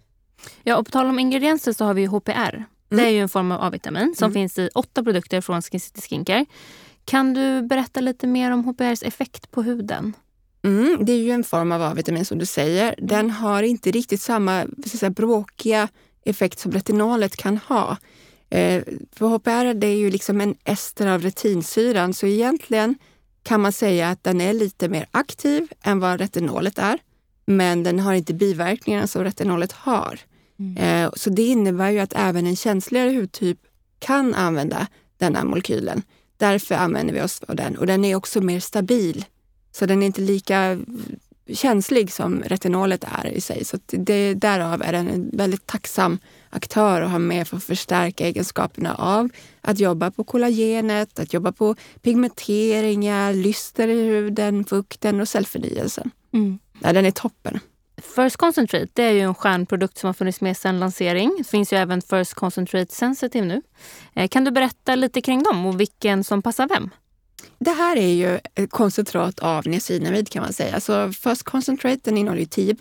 [0.63, 2.65] Ja, och på tal om ingredienser så har vi HPR.
[2.89, 4.33] Det är ju en form av A-vitamin som Mm.
[4.33, 6.45] finns i åtta produkter från Skin City Skincare.
[7.09, 10.13] Kan du berätta lite mer om HPRs effekt på huden?
[10.63, 12.95] Mm, det är ju en form av A-vitamin som du säger.
[12.97, 15.87] Den har inte riktigt samma säga, bråkiga
[16.25, 17.97] effekt som retinolet kan ha.
[18.49, 22.95] Eh, för HPR det är ju liksom en ester av retinsyran så egentligen
[23.43, 26.99] kan man säga att den är lite mer aktiv än vad retinolet är.
[27.45, 30.19] Men den har inte biverkningarna som retinolet har.
[30.77, 33.57] Eh, så det innebär ju att även en känsligare hudtyp
[33.99, 36.03] kan använda den här molekylen.
[36.39, 39.25] Därför använder vi oss av den och den är också mer stabil.
[39.71, 40.79] Så den är inte lika
[41.53, 43.65] känslig som retinolet är i sig.
[43.65, 46.17] Så det, därav är den en väldigt tacksam
[46.49, 49.29] aktör att ha med för att förstärka egenskaperna av
[49.61, 56.11] att jobba på kollagenet, att jobba på pigmenteringar, lyster i huden, fukten och cellförnyelsen.
[56.33, 56.59] Mm.
[56.79, 57.59] Ja, den är toppen.
[58.01, 61.35] First Concentrate det är ju en stjärnprodukt som har funnits med sedan lansering.
[61.37, 63.61] Det finns ju även First Concentrate Sensitive nu.
[64.15, 66.89] Eh, Kan du berätta lite kring dem och vilken som passar vem?
[67.59, 70.79] Det här är ju ett koncentrat av niacinamid kan man säga.
[70.79, 72.75] Så First Concentrate den innehåller ju 10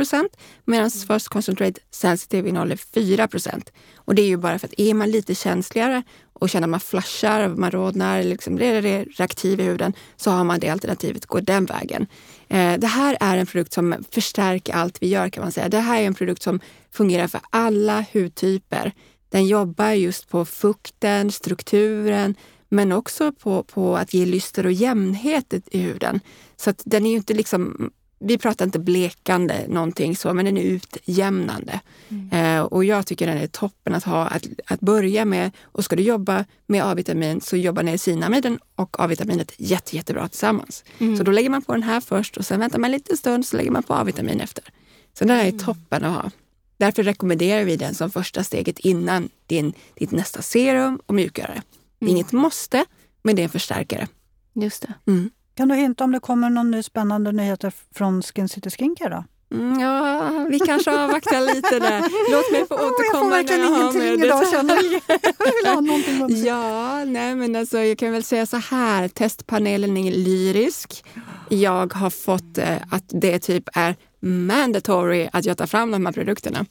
[0.64, 5.10] medan First Concentrate Sensitive innehåller 4% Och det är ju bara för att är man
[5.10, 6.02] lite känsligare
[6.32, 10.44] och känner att man flashar, man rodnar, liksom blir re- reaktiv i huden så har
[10.44, 12.06] man det alternativet, gå den vägen.
[12.50, 15.68] Eh, det här är en produkt som förstärker allt vi gör kan man säga.
[15.68, 16.60] Det här är en produkt som
[16.92, 18.92] fungerar för alla hudtyper.
[19.30, 22.34] Den jobbar just på fukten, strukturen,
[22.68, 26.20] men också på, på att ge lyster och jämnhet i- i huden.
[26.56, 30.56] Så att den är ju inte liksom, vi pratar inte blekande någonting så, men den
[30.56, 31.80] är utjämnande.
[32.32, 35.50] Eh, och jag tycker den är toppen att ha, att, att börja med.
[35.62, 40.84] Och ska du jobba med A-vitamin så jobbar niacinamiden och A-vitaminet jätte, jättebra tillsammans.
[41.18, 43.46] Så då lägger man på den här först och sen väntar man en liten stund
[43.46, 44.64] så lägger man på A-vitamin efter.
[45.18, 46.30] Så den här är toppen att ha.
[46.76, 51.62] Därför rekommenderar vi den som första steget innan din, ditt nästa serum och mjukgörare.
[51.98, 52.84] Det är inget måste,
[53.22, 54.08] men det är en förstärkare.
[54.54, 54.94] Just det.
[55.12, 55.30] Mm.
[55.58, 59.24] Kan du hinta om det kommer någon ny spännande nyheter från Skin City Skincare då?
[59.56, 62.00] Mm, ja, vi kanske avvaktar lite där.
[62.32, 65.00] Låt mig få Åh, jag får återkomma när jag har mer idag detaljer.
[65.38, 65.52] jag.
[65.54, 66.44] Vill ha någonting.
[66.44, 69.08] Ja, nej men alltså jag kan väl säga så här.
[69.08, 71.04] Testpanelen är lyrisk.
[71.48, 76.12] Jag har fått eh, att det typ är mandatory att jag tar fram de här
[76.12, 76.66] produkterna.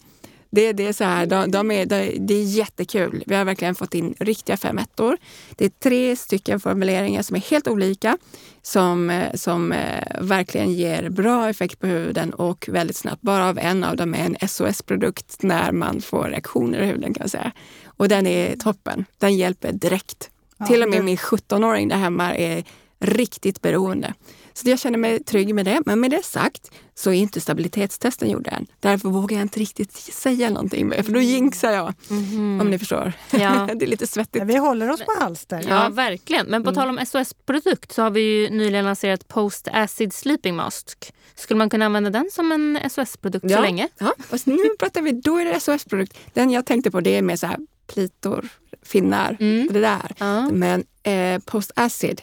[0.50, 3.24] Det, det är så här, de, de är, det, det är jättekul.
[3.28, 5.18] Vi har verkligen fått in riktiga femettor.
[5.56, 8.18] Det är tre stycken formuleringar som är helt olika
[8.62, 13.22] som, eh, som eh, verkligen ger bra effekt på huden och väldigt snabbt.
[13.22, 17.24] Bara av en av dem är en SOS-produkt när man får reaktioner i huden kan
[17.24, 17.52] jag säga.
[17.86, 19.06] Och den är toppen.
[19.18, 20.30] Den hjälper direkt.
[20.58, 22.64] Ja, Till och med min 17-åring där hemma är
[23.00, 24.14] riktigt beroende.
[24.58, 25.82] Så jag känner mig trygg med det.
[25.86, 28.68] Men med det sagt så är inte stabilitetstesten gjord än.
[28.80, 31.94] Därför vågar jag inte riktigt säga någonting mer, för då jinxar jag.
[32.10, 32.62] Mhm.
[32.62, 33.14] Om ni förstår.
[33.32, 33.70] Ja.
[33.76, 34.40] det är lite svettigt.
[34.40, 35.66] Ja, vi håller oss på halster.
[35.70, 36.46] Ja, verkligen.
[36.48, 41.14] Men på tal om SOS-produkt så har vi ju nyligen lanserat Post Acid Sleeping Mask.
[41.36, 43.88] Skulle man kunna använda den som en SOS-produkt så länge?
[43.98, 46.18] Ja, fast nu pratar vi, då är det SOS-produkt.
[46.34, 48.48] Den jag tänkte på det är mer så här plitor,
[48.84, 49.68] finnar, Mm.
[49.72, 50.12] det där.
[50.18, 50.50] Ja.
[50.50, 52.22] Men eh, post-acid,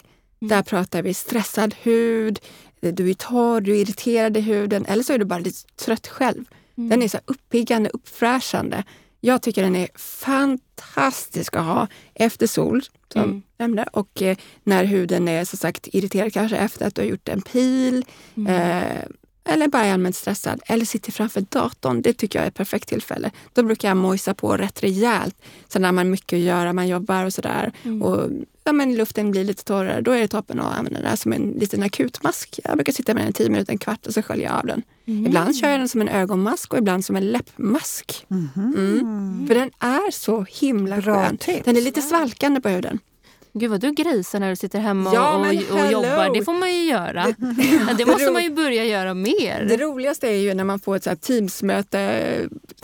[0.49, 2.41] där pratar vi stressad hud,
[2.81, 6.07] du är torr, du är irriterad i huden eller så är du bara lite trött
[6.07, 6.45] själv.
[6.75, 8.85] Den är så uppiggande, uppfräschande.
[9.21, 12.83] Jag tycker den är fantastisk att ha efter sol,
[13.13, 13.43] som Mm.
[13.59, 13.89] nämnde.
[13.93, 17.43] Och eh, när huden är så sagt irriterad kanske efter att du har gjort en
[17.43, 18.05] pil.
[18.49, 19.03] Eh,
[19.45, 20.61] eller bara är allmänt stressad.
[20.67, 22.03] Eller sitter framför datorn.
[22.03, 23.31] Det tycker jag är ett perfekt tillfälle.
[23.53, 25.37] Då brukar jag mojsa på rätt rejält.
[25.69, 27.73] Så när man har mycket att göra, man jobbar och sådär.
[28.03, 28.31] Och
[28.65, 30.01] ja, men luften blir lite torrare.
[30.01, 32.61] Då är det toppen att använda här som en liten akutmask.
[32.65, 34.67] Jag brukar sitta med den i tio minuter, en kvart och så sköljer jag av
[34.67, 34.83] den.
[35.05, 38.27] Ibland kör jag den som en ögonmask och ibland som en läppmask.
[38.31, 39.45] Mm.
[39.49, 41.37] För den är så himla Bra skön.
[41.39, 41.65] tips.
[41.65, 42.99] Den är lite svalkande på huden.
[43.57, 46.35] Gud vad du grisar när du sitter hemma Ja, och, och, och jobbar.
[46.35, 47.35] Det får man ju göra.
[47.89, 49.67] Ja, det måste man ju börja göra mer.
[49.69, 51.99] Det roligaste är ju när man får ett så här Teamsmöte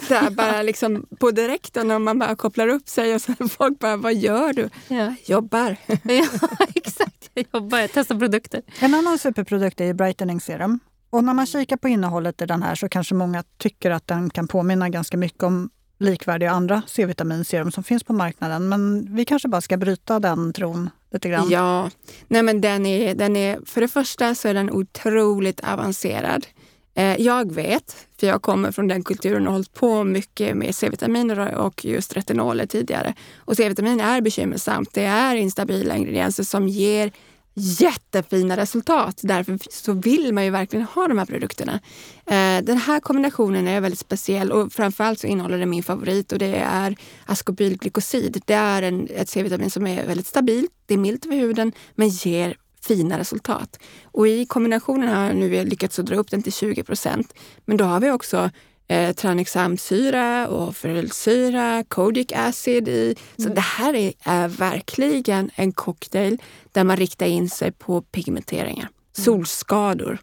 [0.08, 3.96] där bara liksom på direkten och man bara kopplar upp sig och så folk bara,
[3.96, 4.70] vad gör du?
[4.88, 5.14] Ja.
[5.24, 5.76] Jobbar.
[6.02, 6.26] ja,
[6.74, 7.30] exakt.
[7.34, 8.62] Jag jobbar, jag testar produkter.
[8.80, 10.80] En annan superprodukt är ju Brightening Serum.
[11.10, 14.30] Och när man kikar på innehållet i den här så kanske många tycker att den
[14.30, 15.70] kan påminna ganska mycket om
[16.00, 18.68] likvärdiga andra C-vitaminserum som finns på marknaden.
[18.68, 21.50] Men vi kanske bara ska bryta den tron lite grann.
[21.50, 21.90] Ja,
[22.28, 26.46] nej men den är, den är, för det första så är den otroligt avancerad.
[26.94, 30.74] Eh, jag vet, för jag kommer från den kulturen och har hållit på mycket med
[30.74, 33.14] C-vitaminer och just retinoler tidigare.
[33.36, 34.88] Och C-vitamin är bekymmersamt.
[34.92, 37.12] Det är instabila ingredienser som ger
[37.60, 39.20] jättefina resultat.
[39.22, 41.80] Därför så vill man ju verkligen ha de här produkterna.
[42.26, 46.38] Eh, den här kombinationen är väldigt speciell och framförallt så innehåller den min favorit och
[46.38, 46.96] det är
[47.26, 48.42] askobylglykosid.
[48.46, 52.08] Det är en, ett C-vitamin som är väldigt stabilt, det är milt för huden men
[52.08, 53.78] ger fina resultat.
[54.04, 57.34] Och i kombinationen har jag nu lyckats dra upp den till 20 procent.
[57.64, 58.50] Men då har vi också
[58.90, 63.14] eh, tranexamsyra och ferylsyra, kodic acid i.
[63.36, 66.38] Så det här är, är verkligen en cocktail
[66.72, 70.18] där man riktar in sig på pigmenteringar, solskador.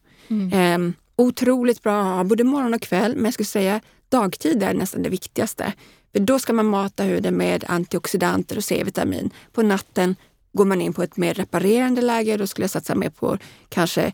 [0.53, 0.77] Eh,
[1.15, 5.03] otroligt bra att ha både morgon och kväll, men jag skulle säga dagtid är nästan
[5.03, 5.73] det viktigaste.
[6.11, 9.29] För då ska man mata huden med antioxidanter och C-vitamin.
[9.53, 10.15] På natten
[10.53, 12.37] går man in på ett mer reparerande läge.
[12.37, 13.37] Då skulle jag satsa mer på
[13.69, 14.13] kanske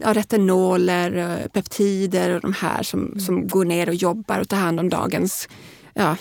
[0.00, 4.56] ja, retinoler, eh, peptider och de här som, som går ner och jobbar och tar
[4.56, 5.48] hand om dagens
[5.94, 6.16] ja,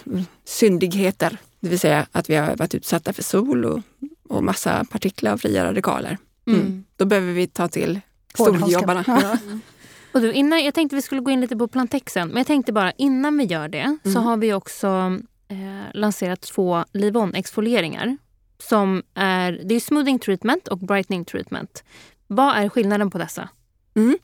[0.45, 1.37] syndigheter.
[1.59, 3.81] Det vill säga att vi har varit utsatta för sol och,
[4.29, 6.17] och massa partiklar och fria radikaler.
[6.47, 6.85] Mm.
[6.95, 7.99] Då behöver vi ta till
[8.33, 9.03] storjobbarna.
[9.07, 9.37] Ja.
[10.15, 12.73] Och du, innan, jag tänkte vi skulle gå in lite på Plantexen, men jag tänkte
[12.73, 18.17] bara innan vi gör det så har vi också eh, lanserat två Livon-exfolieringar.
[18.59, 21.83] Som är, det är smoothing treatment och brightening treatment.
[22.27, 23.49] Vad är skillnaden på dessa?
[23.95, 24.17] Mm.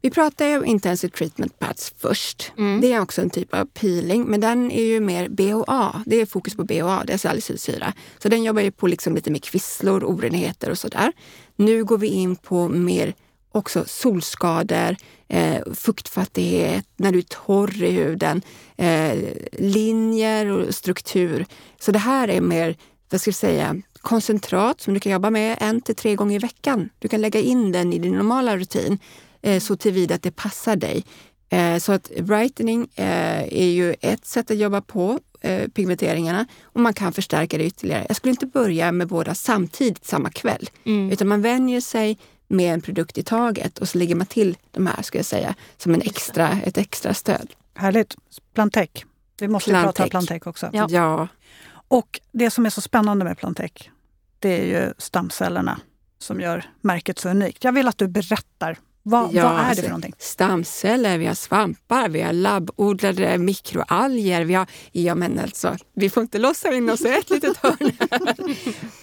[0.00, 2.52] Vi pratar ju om intensive treatment pads först.
[2.58, 2.80] Mm.
[2.80, 6.02] Det är också en typ av peeling, men den är ju mer BHA.
[6.06, 7.92] Det är fokus på BHA, det är salicylsyra.
[8.18, 11.12] Så den jobbar ju på liksom lite mer kvisslor, orenheter och sådär.
[11.56, 13.14] Nu går vi in på mer
[13.52, 14.96] också solskador,
[15.28, 18.42] eh, fuktfattighet, när du är torr i huden,
[18.76, 19.18] eh,
[19.52, 21.46] linjer och struktur.
[21.80, 22.76] Så det här är mer,
[23.10, 23.76] vad ska jag säga,
[24.06, 26.88] koncentrat som du kan jobba med en till tre gånger i veckan.
[26.98, 28.98] Du kan lägga in den i din normala rutin
[29.42, 31.04] eh, så tillvida att det passar dig.
[31.48, 36.80] Eh, så att brightening eh, är ju ett sätt att jobba på, eh, pigmenteringarna, och
[36.80, 38.04] man kan förstärka det ytterligare.
[38.08, 42.80] Jag skulle inte börja med båda samtidigt samma kväll, utan man vänjer sig med en
[42.80, 46.02] produkt i taget och så lägger man till de här, ska jag säga, som en
[46.02, 47.52] extra, ett extra stöd.
[47.74, 48.16] Härligt.
[48.54, 48.90] Plantec.
[49.40, 50.10] Vi måste prata Plantec.
[50.10, 50.70] Plantec också.
[50.72, 50.86] Ja.
[50.90, 51.28] ja.
[51.88, 53.72] Och det som är så spännande med Plantec,
[54.38, 55.80] det är ju stamcellerna
[56.18, 57.64] som gör märket så unikt.
[57.64, 58.78] Jag vill att du berättar.
[59.08, 60.14] Vad, Ja, vad är det alltså, för någonting?
[60.18, 64.44] Stamceller, vi har svampar, vi har labbodlade mikroalger.
[64.44, 67.92] Vi, har, ja, men alltså, vi får inte låsa in oss i ett litet hörn.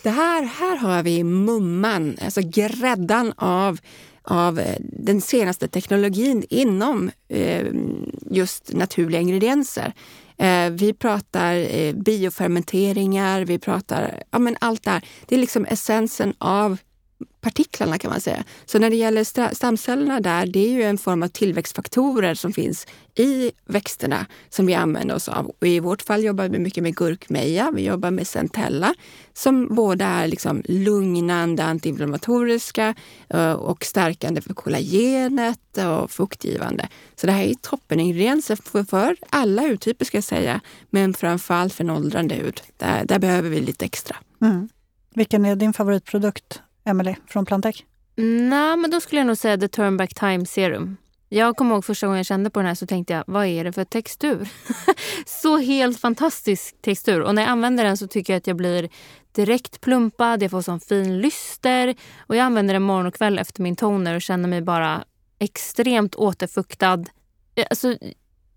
[0.04, 3.80] Det här, här har vi mumman, alltså gräddan av,
[4.22, 7.68] av eh, den senaste teknologin inom eh,
[8.32, 9.94] just naturliga ingredienser.
[10.38, 15.06] Eh, vi pratar eh, biofermenteringar, vi pratar ja, men allt det här.
[15.28, 16.78] Det är liksom essensen av
[17.42, 18.44] partiklarna kan man säga.
[18.66, 22.88] Så när det gäller stamcellerna där, det är ju en form av tillväxtfaktorer som finns
[23.16, 25.52] i växterna som vi använder oss av.
[25.60, 28.96] Och I vårt fall jobbar vi mycket med gurkmeja, vi jobbar med centella
[29.34, 32.96] som båda är liksom lugnande, antiinflammatoriska
[33.30, 36.88] eh, och stärkande för kollagenet och fuktgivande.
[37.16, 41.84] Så det här är toppeningredienser för, för alla hudtyper ska jag säga, men framförallt för
[41.84, 42.62] en åldrande hud.
[42.78, 44.16] Där, där behöver vi lite extra.
[44.42, 44.70] Mm.
[45.16, 47.86] Vilken är din favoritprodukt, Emily från Plantech?
[48.16, 50.98] Nej, men då skulle jag nog säga The Turnback Time Serum.
[51.30, 53.64] Jag kommer ihåg första gången jag kände på den här så tänkte jag, vad är
[53.64, 54.50] det för textur?
[55.26, 57.22] så helt fantastisk textur.
[57.22, 58.90] Och när jag använder den så tycker jag att jag blir
[59.32, 61.96] direkt plumpad, jag får sån fin lyster.
[62.20, 65.04] Och jag använder den morgon och kväll efter min toner och känner mig bara
[65.40, 67.04] extremt återfuktad.
[67.56, 67.98] Eh, alltså,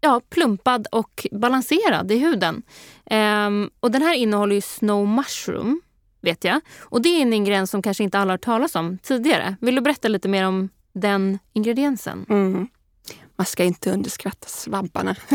[0.01, 2.63] ja, plumpad och balanserad i huden.
[3.11, 5.81] Um, och den här innehåller ju snow mushroom
[6.27, 6.61] vet jag.
[6.83, 9.57] Och det är en ingrediens som kanske inte alla har hört talas om tidigare.
[9.61, 12.27] Vill du berätta lite mer om den ingrediensen?
[12.29, 12.69] Mm.
[13.39, 15.17] Man ska inte underskatta svamparna.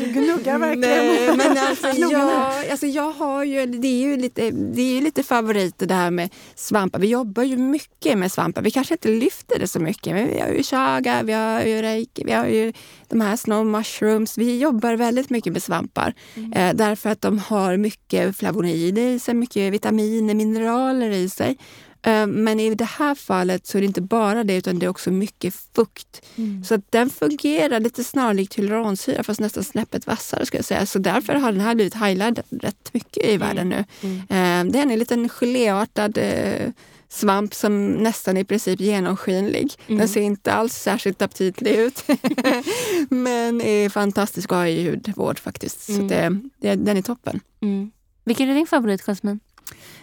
[0.00, 1.06] du gnuggar verkligen.
[1.06, 5.22] Nej, men alltså, jag, alltså jag har ju, det är ju lite, det är lite
[5.22, 6.98] favoriter det här med svampar.
[6.98, 8.62] Vi jobbar ju mycket med svampar.
[8.62, 10.14] Vi kanske inte lyfter det så mycket.
[10.14, 12.72] Men vi har ju chaga, vi har ju reiki, vi har ju
[13.08, 14.38] de här snow mushrooms.
[14.38, 16.52] Vi jobbar väldigt mycket med svampar mm.
[16.52, 21.58] eh, därför att de har mycket flavonoider i sig, mycket vitaminer, mineraler i sig.
[22.04, 24.90] Eh, men i det här fallet så är det inte bara det utan det är
[24.90, 26.26] också mycket fukt.
[26.36, 26.64] Mm.
[26.64, 30.86] Så den fungerar lite snarlikt hyaluronsyra fast nästan snäppet vassare ska jag säga.
[30.86, 33.84] Så därför har den här blivit highlightad rätt mycket i världen nu.
[34.00, 34.22] Mm.
[34.28, 34.72] mm.
[34.72, 36.70] Det är en liten geléartad eh,
[37.08, 39.72] svamp som nästan i princip genomskinlig.
[39.86, 39.98] Mm.
[39.98, 42.04] Den ser inte alls särskilt aptitlig ut.
[43.08, 45.80] men är fantastisk att ha i hudvård faktiskt.
[45.80, 47.40] Så det, det, den är toppen.
[47.62, 47.90] Mm.
[48.24, 49.38] Vilken är din favorit, Jasmine?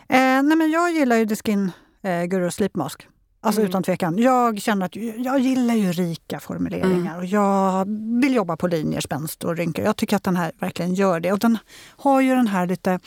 [0.09, 1.71] Eh, nej men jag gillar ju The Skin
[2.01, 3.07] eh, Guru Sleep Mask.
[3.43, 3.69] Alltså mm.
[3.69, 4.17] utan tvekan.
[4.17, 7.17] Jag känner att jag gillar ju rika formuleringar mm.
[7.17, 7.85] och jag
[8.21, 9.85] vill jobba på linjer, spänst och rynkor.
[9.85, 11.31] Jag tycker att den här verkligen gör det.
[11.31, 11.57] Och den
[11.97, 12.99] har ju den här lite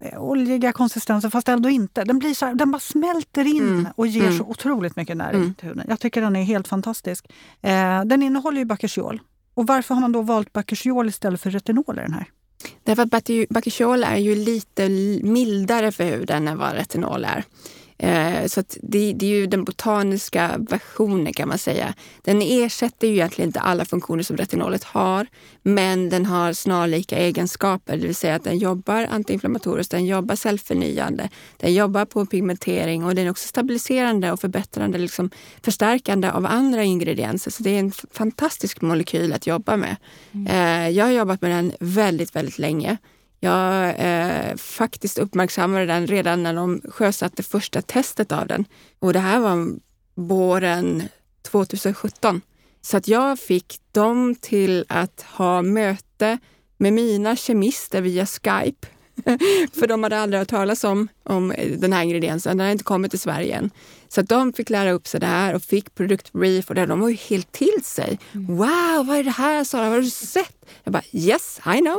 [0.00, 2.04] eh, oljiga konsistensen fast ändå inte.
[2.04, 3.86] Den, blir så här, den bara smälter in mm.
[3.96, 4.38] och ger mm.
[4.38, 5.54] så otroligt mycket näring mm.
[5.54, 5.86] till huden.
[5.88, 7.26] Jag tycker den är helt fantastisk.
[7.60, 9.20] Eh, den innehåller ju bakuchiol.
[9.54, 12.30] Och varför har man då valt bakuchiol istället för retinol i den här?
[12.84, 14.88] Därför att bakuchiol är ju lite
[15.22, 17.44] mildare för huden än vad retinol är.
[17.98, 21.94] Eh, så det, det, är ju den botaniska versionen kan man säga.
[22.22, 25.26] Den ersätter ju egentligen inte alla funktioner som retinolet har,
[25.62, 31.28] men den har snarlika egenskaper, det vill säga att den jobbar antiinflammatoriskt, den jobbar cellförnyande,
[31.56, 35.30] den jobbar på pigmentering och den är också stabiliserande och förbättrande, liksom
[35.62, 37.50] förstärkande av andra ingredienser.
[37.50, 39.96] Så det är en fantastisk molekyl att jobba med.
[40.32, 40.46] Mm.
[40.46, 42.96] Eh, jag har jobbat med den väldigt, väldigt länge.
[43.40, 48.64] Jag eh, faktiskt uppmärksammade den redan när de sjösatte första testet av den.
[48.98, 49.78] Och det här var
[50.14, 51.02] våren
[51.42, 52.40] 2017.
[52.80, 56.38] Så att jag fick dem till att ha möte
[56.76, 58.86] med mina kemister via Skype.
[59.72, 62.50] För de hade aldrig hört talas om, om den här ingrediensen.
[62.50, 63.70] Den hade inte kommit till Sverige än.
[64.08, 66.86] Så de fick lära upp sig det här och fick produktbrief och det.
[66.86, 68.18] de var ju helt till sig.
[68.34, 68.56] Mm.
[68.56, 69.82] Wow, vad är det här Sara?
[69.82, 70.56] Vad har du sett?
[70.84, 71.98] Jag bara yes, I know.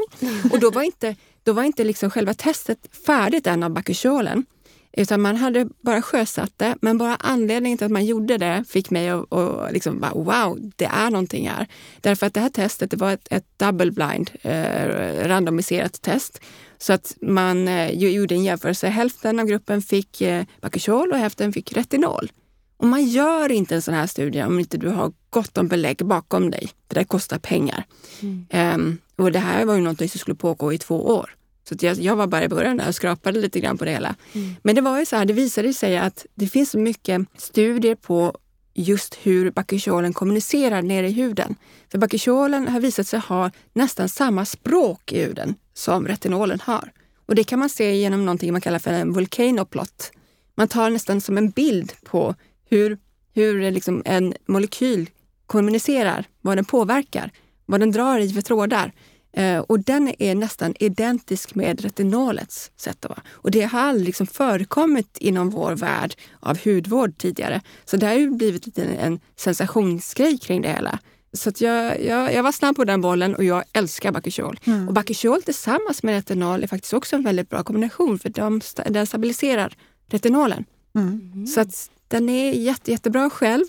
[0.52, 4.46] Och då var inte då var inte liksom själva testet färdigt än av bakucholen.
[4.92, 8.90] Utan man hade bara sjösatt det, men bara anledningen till att man gjorde det fick
[8.90, 11.68] mig att och liksom bara, wow, det är någonting här.
[12.02, 16.42] Därför att det här testet det var ett, ett double blind, eh, randomiserat test.
[16.82, 18.88] Så att man eh, gjorde en jämförelse.
[18.88, 22.32] Hälften av gruppen fick eh, Bakuchol och hälften fick retinol.
[22.78, 25.98] Och man gör inte en sån här studie om inte du har gott om belägg
[26.06, 26.70] bakom dig.
[26.88, 27.84] För det kostar pengar.
[28.22, 28.46] Mm.
[28.76, 31.36] Um, och det här var ju någonting som skulle pågå i två år.
[31.70, 34.16] Så jag, jag, var bara i början där och skrapade lite grann på det hela.
[34.34, 34.56] Mm.
[34.64, 37.96] Men det var ju så här, det visade sig att det finns så mycket studier
[37.96, 38.38] på
[38.74, 41.56] just hur bakucholen kommunicerar nere i huden.
[41.92, 46.92] För bakucholen har visat sig ha nästan samma språk i huden som retinolen har.
[47.26, 50.12] Och det kan man se genom någonting man kallar för en volcanoplot.
[50.56, 52.36] Man tar nästan som en bild på
[52.70, 52.98] hur,
[53.34, 55.10] hur eh, liksom en molekyl
[55.46, 57.32] kommunicerar, vad den påverkar,
[57.66, 58.92] vad den drar i för trådar.
[59.34, 63.22] Eh, och den är nästan identisk med retinolets sätt att vara.
[63.30, 67.62] Och det har aldrig liksom förekommit inom vår värld av hudvård tidigare.
[67.86, 71.00] Så det har ju blivit lite en sensationsgrej kring det hela.
[71.34, 74.60] Så jag, jag, jag, var snabb på den bollen och jag älskar Bakuchiol.
[74.64, 74.88] Mm.
[74.88, 79.08] Och Bakuchiol tillsammans med retinol är faktiskt också en väldigt bra kombination för de, den
[79.08, 79.74] stabiliserar
[80.08, 80.66] retinolen.
[80.96, 81.48] Mm.
[81.48, 83.66] Så att den är jätte, jättebra själv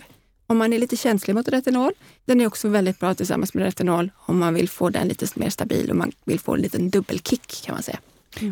[0.47, 1.93] om man är lite känslig mot retinol.
[2.25, 5.51] Den är också väldigt bra tillsammans med retinol om man vill få den lite mer
[5.51, 7.99] stabil och man vill få en liten dubbelkick kan man säga.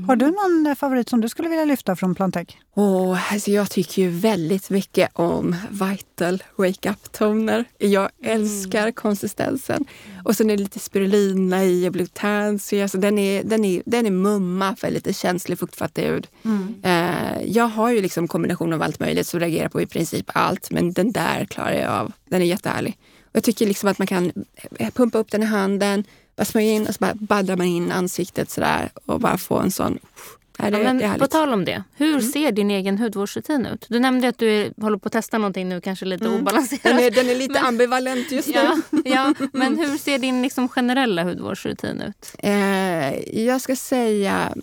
[0.07, 2.49] Har du någon eh, favorit som du skulle vilja lyfta från Plantec?
[2.75, 7.65] Oh, alltså jag tycker ju väldigt mycket om Vital Wake Up-toner.
[7.79, 8.93] Jag älskar mm.
[8.93, 9.85] konsistensen.
[10.25, 12.83] Och sen är det lite spirulina i och glutansy.
[12.83, 16.27] Alltså den, är, den, är, den är mumma för lite känslig fuktfattig hud.
[16.45, 16.75] Mm.
[16.83, 20.71] Eh, jag har ju liksom kombination av allt möjligt som reagerar på i princip allt.
[20.71, 22.13] Men den där klarar jag av.
[22.25, 22.99] Den är jättehärlig.
[23.25, 24.33] Och jag tycker liksom att man kan
[24.79, 26.05] eh, pumpa upp den i handen,
[26.39, 29.71] bara smörja in och så bara baddrar man in ansiktet sådär och bara få en
[29.71, 29.99] sån...
[30.61, 32.23] Nej, det, ja, men det på tal om det, hur mm.
[32.23, 33.87] ser din egen hudvårdsrutin ut?
[33.89, 36.41] Du nämnde att du är, håller på att testa någonting nu, kanske lite mm.
[36.41, 36.83] obalanserat.
[36.83, 38.55] Den är, den är lite men, ambivalent just nu.
[38.55, 42.35] Ja, ja, men hur ser din liksom generella hudvårdsrutin ut?
[42.39, 44.55] Eh, jag ska säga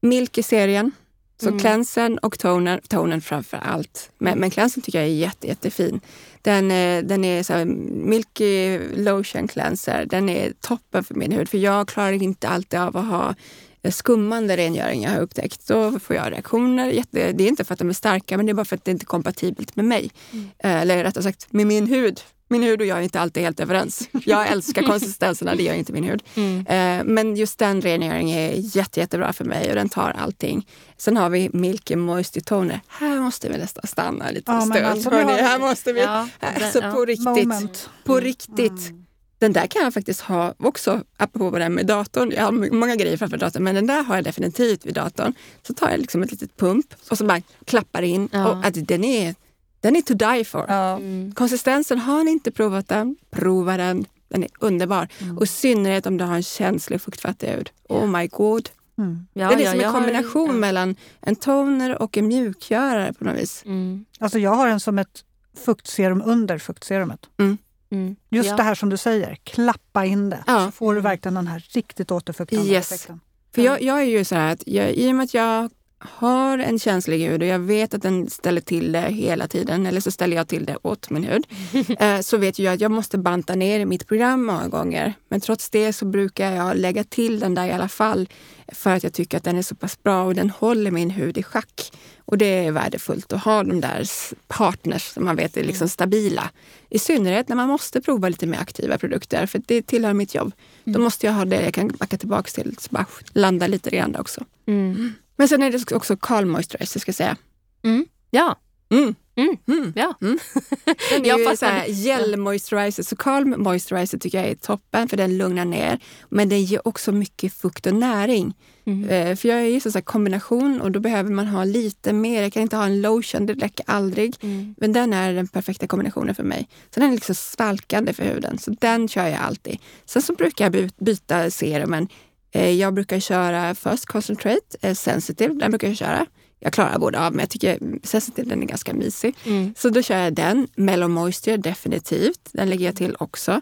[0.00, 0.92] Milk-serien.
[1.40, 2.18] Så mm.
[2.22, 4.10] och toner, tonen framför allt.
[4.18, 4.50] Men, men
[4.80, 6.00] tycker jag är jätte, jättefin.
[6.42, 10.06] Den, eh, den är så Milky Lotion Cleanser.
[10.06, 11.48] Den är toppen för min hud.
[11.48, 13.34] För jag klarar inte alltid av att ha
[13.82, 15.68] eh, skummande rengöring jag har upptäckt.
[15.68, 16.90] Då får jag reaktioner.
[16.90, 18.84] Jätte, det är inte för att de är starka men det är bara för att
[18.84, 20.10] det inte är kompatibelt med mig.
[20.32, 20.50] Mm.
[20.58, 22.20] Eh, eller rättare sagt med min hud.
[22.48, 24.08] Min hud och jag är inte alltid helt överens.
[24.24, 26.22] Jag älskar konsistenserna, det gör inte min hud.
[26.34, 26.66] Mm.
[26.66, 30.66] Eh, men just den rengöringen är jätte, jättebra för mig och den tar allting.
[30.96, 32.80] Sen har vi Milky Moisty Toner.
[32.88, 34.76] Här måste vi nästan stanna lite ja, stund.
[34.76, 35.10] Alltså.
[35.10, 36.00] Här måste vi.
[36.00, 36.92] Ja, alltså, ja.
[36.92, 37.24] på riktigt.
[37.24, 37.90] Moment.
[38.04, 38.88] På riktigt.
[38.88, 39.04] Mm.
[39.38, 42.32] Den där kan jag faktiskt ha också, apropå det med datorn.
[42.36, 45.34] Jag har många grejer framför datorn, men den där har jag definitivt vid datorn.
[45.62, 48.28] Så tar jag liksom ett litet pump och så bara klappar in.
[48.32, 48.48] Ja.
[48.48, 49.34] Och att den är
[49.80, 50.64] den är to die for.
[50.68, 50.96] Ja.
[50.96, 51.32] Mm.
[51.34, 54.06] Konsistensen, har ni inte provat den, prova den.
[54.28, 55.08] Den är underbar.
[55.20, 55.38] Mm.
[55.38, 57.70] Och i synnerhet om du har en känslig fuktfattig hud.
[57.88, 58.68] Oh my god.
[58.98, 59.26] Mm.
[59.32, 63.24] Ja, det är som ja, en kombination har, mellan en toner och en mjukgörare på
[63.24, 63.62] något vis.
[63.66, 64.04] Mm.
[64.18, 65.24] Alltså jag har den som ett
[65.64, 67.20] fuktserum under fuktserumet.
[67.38, 67.58] Mm.
[67.90, 68.16] Mm.
[68.28, 70.42] Just det här som du säger, klappa in det.
[70.46, 72.92] Så får du verkligen den här riktigt återfuktande yes.
[72.92, 73.20] effekten.
[73.54, 76.58] För jag, jag, är ju så här att jag, i och med att jag har
[76.58, 80.10] en känslig hud och jag vet att den ställer till det hela tiden, eller så
[80.10, 81.46] ställer jag till det åt min hud,
[81.98, 85.14] eh, så vet jag att jag måste banta ner i mitt program många gånger.
[85.28, 88.28] Men trots det så brukar jag lägga till den där i alla fall
[88.72, 91.38] för att jag tycker att den är så pass bra och den håller min hud
[91.38, 91.92] i schack.
[92.24, 94.06] Och det är värdefullt att ha de där
[94.48, 96.50] partners som man vet är liksom stabila.
[96.90, 100.52] I synnerhet när man måste prova lite mer aktiva produkter, för det tillhör mitt jobb.
[100.84, 100.94] Mm.
[100.94, 104.16] Då måste jag ha det jag kan backa tillbaka till, så bara landa lite grann
[104.16, 104.44] också.
[104.66, 105.12] Mm.
[105.38, 107.36] Men sen är det också Calm Moisturizer ska jag säga.
[107.84, 108.06] Mm.
[108.30, 108.56] Ja.
[108.90, 109.14] Mm.
[109.36, 109.56] Mm.
[109.68, 109.92] Mm.
[109.96, 110.14] Ja.
[110.20, 110.38] Mm.
[111.10, 115.64] Den är ju gel moisturizer, så Calm Moisturizer tycker jag är toppen för den lugnar
[115.64, 115.98] ner.
[116.28, 118.54] Men den ger också mycket fukt och näring.
[118.84, 119.08] Mm.
[119.08, 122.42] Eh, för jag är ju så kombination och då behöver man ha lite mer.
[122.42, 124.36] Jag kan inte ha en lotion, det räcker aldrig.
[124.40, 124.74] Mm.
[124.78, 126.68] Men den är den perfekta kombinationen för mig.
[126.94, 129.78] Så den är liksom svalkande för huden, så den kör jag alltid.
[130.04, 132.08] Sen så brukar jag byta serumen
[132.52, 136.26] jag brukar köra First Concentrate, eh, Sensitive, den brukar jag köra.
[136.60, 139.36] Jag klarar båda av, men jag tycker Sensitive den är ganska mysig.
[139.44, 139.74] Mm.
[139.76, 140.68] Så då kör jag den.
[140.76, 143.52] Mellow Moisture definitivt, den lägger jag till också.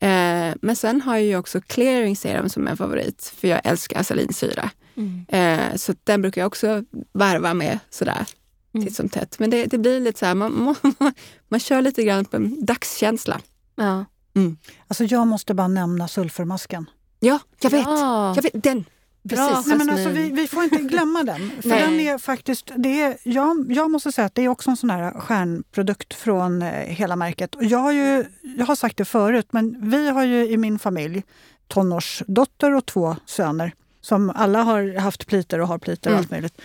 [0.00, 4.70] Eh, men sen har jag också Clearing Serum som en favorit, för jag älskar salinsyra.
[4.96, 5.78] Mm.
[5.78, 8.26] så den brukar jag också varva med sådär
[8.74, 8.86] mm.
[8.86, 9.38] titt som tätt.
[9.38, 10.74] Men det, det blir lite så här, man, man,
[11.48, 13.40] man kör lite grann på en dagskänsla.
[13.76, 14.04] Ja.
[14.36, 14.56] Mm.
[14.88, 16.90] Alltså jag måste bara nämna sulfurmasken.
[17.20, 17.84] Ja, jag vet.
[17.84, 18.34] Ja.
[18.36, 18.84] Jag vet den.
[19.28, 19.66] Precis.
[19.66, 21.50] Nej, men alltså, vi, vi får inte glömma den.
[21.62, 24.76] För den är faktiskt, det är, jag, jag måste säga att det är också en
[24.76, 27.54] sån här stjärnprodukt från eh, hela märket.
[27.54, 28.24] Och jag, har ju,
[28.58, 31.22] jag har sagt det förut, men vi har ju i min familj
[31.68, 36.20] tonårsdotter och två söner som alla har haft pliter och har pliter och mm.
[36.20, 36.60] allt möjligt.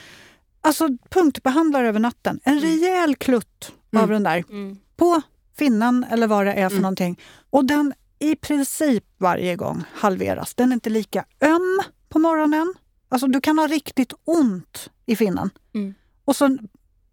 [0.62, 2.39] Alltså punktbehandlar över natten.
[2.43, 2.64] En mm.
[2.64, 4.03] rejäl klutt mm.
[4.03, 4.78] av den där mm.
[4.95, 5.22] på
[5.58, 6.82] finnan eller vad det är för mm.
[6.82, 7.20] någonting.
[7.49, 10.55] Och den i princip varje gång halveras.
[10.55, 12.74] Den är inte lika öm på morgonen.
[13.09, 15.49] Alltså du kan ha riktigt ont i finnen.
[15.74, 15.93] Mm.
[16.26, 16.57] Och så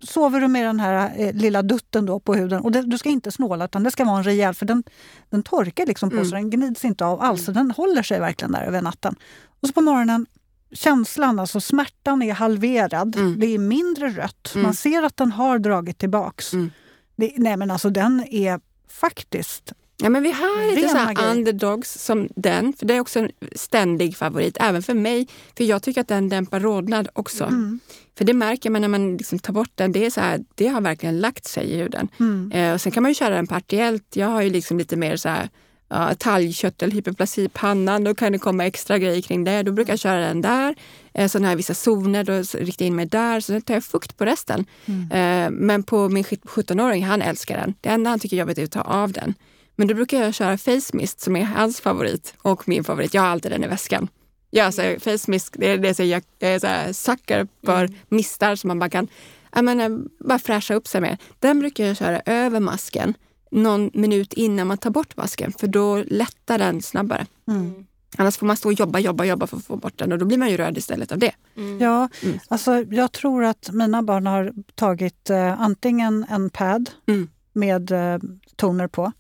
[0.01, 2.61] sover du med den här eh, lilla dutten då på huden.
[2.61, 4.85] Och det, du ska inte snåla utan det ska vara en rejäl, för den,
[5.31, 6.29] den torkar liksom på mm.
[6.29, 7.49] så den gnids inte av alls.
[7.49, 7.55] Mm.
[7.55, 9.17] den håller sig verkligen där över natten.
[9.61, 10.27] Och så på morgonen,
[10.73, 13.17] känslan, alltså smärtan är halverad.
[13.17, 13.41] Mm.
[13.41, 14.53] Det är mindre rött.
[14.55, 14.75] Man mm.
[14.75, 16.53] ser att den har dragit tillbaks.
[16.53, 16.71] Mm.
[17.17, 19.73] Det, nej men alltså den är faktiskt
[20.03, 24.17] Ja, men vi har lite så underdogs som den, för det är också en ständig
[24.17, 25.29] favorit, även för mig.
[25.57, 27.45] För jag tycker att den dämpar rodnad också.
[27.45, 27.81] Mm.
[28.19, 30.69] För det märker man när man liksom tar bort den, det, är så här, det
[30.69, 32.09] har verkligen lagt sig i huden.
[32.21, 32.53] Mm.
[32.53, 34.17] Eh, och sen kan man ju köra den partiellt.
[34.17, 35.49] Jag har ju liksom lite mer så här,
[35.89, 39.63] ja, talgkörtel, hyperplasi i pannan, då kan det komma extra grejer kring det.
[39.63, 40.75] Då brukar jag köra den där.
[41.15, 43.41] Eh, sen har jag vissa zoner, då riktar jag in mig där.
[43.41, 44.65] Så tar jag fukt på resten.
[44.85, 45.11] Mm.
[45.11, 47.75] Eh, men på min 17-åring, han älskar den.
[47.81, 49.35] Det enda han tycker är jobbigt är att ta av den.
[49.77, 53.15] Men då brukar jag köra Face Mist som är hans favorit och min favorit.
[53.15, 54.09] Jag har alltid den i väskan.
[54.51, 57.85] Ja, alltså, face mist, det är det som jag, jag är så här sucker för
[57.85, 57.95] Mm.
[58.09, 59.09] mistar som man bara kan
[59.55, 61.19] jag menar, bara fräscha upp sig med.
[61.39, 63.15] Den brukar jag köra över masken
[63.51, 67.27] någon minut innan man tar bort masken för då lättar den snabbare.
[67.49, 67.87] Mm.
[68.17, 70.25] Annars får man stå och jobba, jobba, jobba för att få bort den och då
[70.27, 71.33] blir man ju röd istället av det.
[71.81, 72.39] Ja, Mm.
[72.49, 77.29] alltså jag tror att mina barn har tagit eh, antingen en pad Mm.
[77.53, 78.19] med eh,
[78.57, 79.13] toner på,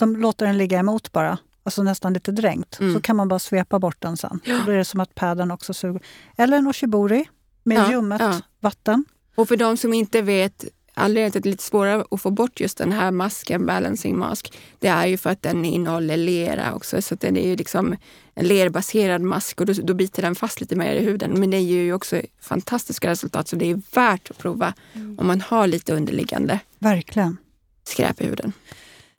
[0.00, 0.14] Mm.
[0.14, 2.80] som låter den ligga emot bara, alltså nästan lite dränkt.
[2.80, 2.94] Mm.
[2.94, 4.40] Så kan man bara svepa bort den sen.
[4.46, 6.02] Då blir det som att paden också suger.
[6.36, 7.28] Eller en oshibori
[7.62, 8.40] med Ja, ljummet ja.
[8.60, 9.04] vatten.
[9.34, 10.64] Och för de som inte vet,
[10.94, 14.18] anledningen till att det är lite svårare att få bort just den här masken, balancing
[14.18, 17.02] mask, det är ju för att den innehåller lera också.
[17.02, 17.96] Så den är ju liksom
[18.34, 21.40] en lerbaserad mask och då, då biter den fast lite mer i huden.
[21.40, 24.74] Men det ger ju också fantastiska resultat så det är värt att prova
[25.18, 27.36] om man har lite underliggande Verkligen.
[27.84, 28.52] skräp i huden.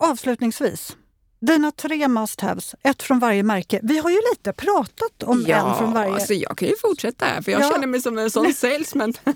[0.03, 0.97] Avslutningsvis,
[1.41, 3.79] dina tre must-haves, ett från varje märke.
[3.83, 6.13] Vi har ju lite pratat om en från varje.
[6.13, 7.69] alltså jag kan ju fortsätta här för jag Ja.
[7.71, 9.13] känner mig som en sån salesman.
[9.23, 9.35] Men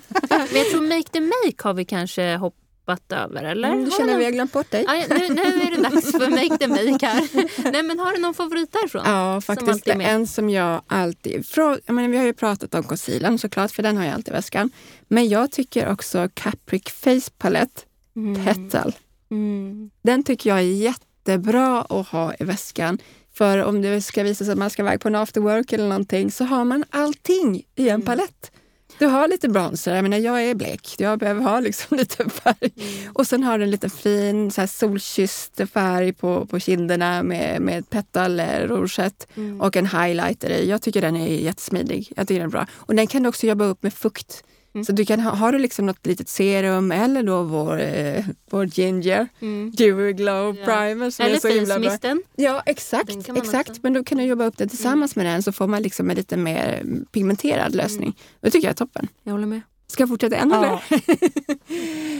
[0.52, 3.68] jag tror Make the Make har vi kanske hoppat över, eller?
[3.72, 4.84] Mm, känner vi har glömt bort dig.
[4.88, 7.28] Ja, nu, nu är det dags för Make the Make här.
[7.72, 9.02] Nej, men har du någon favorit därifrån?
[9.06, 9.86] Ja, faktiskt.
[9.86, 10.14] med.
[10.14, 11.46] En som jag alltid...
[11.46, 14.32] Från, jag menar, vi har ju pratat om concealern såklart, för den har jag alltid
[14.34, 14.70] i väskan.
[15.08, 17.80] Men jag tycker också Capric Face Palette
[18.16, 18.44] Mm.
[18.44, 18.94] Petal.
[19.30, 19.90] Mm.
[20.02, 22.98] Den tycker jag är jättebra att ha i väskan.
[23.34, 25.88] För om det ska visa sig att man ska iväg på en after work eller
[25.88, 28.50] någonting så har man allting i en palett.
[28.98, 32.72] Du har lite bronzer, jag menar jag är blek, jag behöver ha liksom lite färg.
[33.12, 37.62] Och sen har du en liten fin så här solkysst färg på, på kinderna med,
[37.62, 39.26] med petal eh, rougette
[39.60, 40.68] och en highlighter i.
[40.68, 42.12] Jag tycker den är jättesmidig.
[42.16, 42.66] Jag tycker den är bra.
[42.72, 44.44] Och den kan du också jobba upp med fukt.
[44.86, 48.64] Så du kan ha, har du liksom något litet serum eller då vår, eh, vår
[48.66, 49.70] ginger Mm.
[49.76, 50.64] dewy glow Ja.
[50.64, 52.16] primer som är Eller så himla bra.
[52.36, 53.10] Ja, exakt.
[53.36, 53.70] Exakt.
[53.70, 56.10] också- Men då kan du jobba upp det tillsammans med den så får man liksom
[56.10, 58.16] en lite mer pigmenterad lösning.
[58.40, 59.08] Det tycker jag är toppen.
[59.22, 59.60] Jag håller med.
[59.86, 60.80] Ska jag fortsätta ännu Ja.
[60.90, 61.00] mer?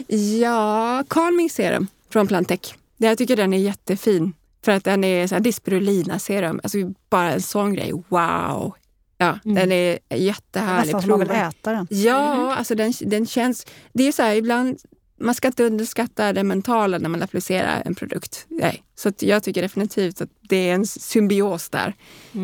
[0.42, 2.74] ja, Calming Serum från Plantec.
[2.96, 4.32] Jag tycker den är jättefin.
[4.64, 6.60] För att den är så här dispirulina serum.
[6.62, 6.78] Alltså
[7.10, 7.92] bara en sån grej.
[8.08, 8.74] Wow!
[9.18, 9.54] Ja, Mm.
[9.54, 10.84] den är jättehärlig.
[10.86, 11.86] Nästan som man vill äta den.
[11.90, 13.66] Ja, alltså den, den känns...
[13.92, 14.78] Det är så här, ibland...
[15.20, 18.46] Man ska inte underskatta det mentala när man applicerar en produkt.
[18.48, 18.82] Nej.
[18.94, 21.94] Så att jag tycker definitivt att det är en symbios där.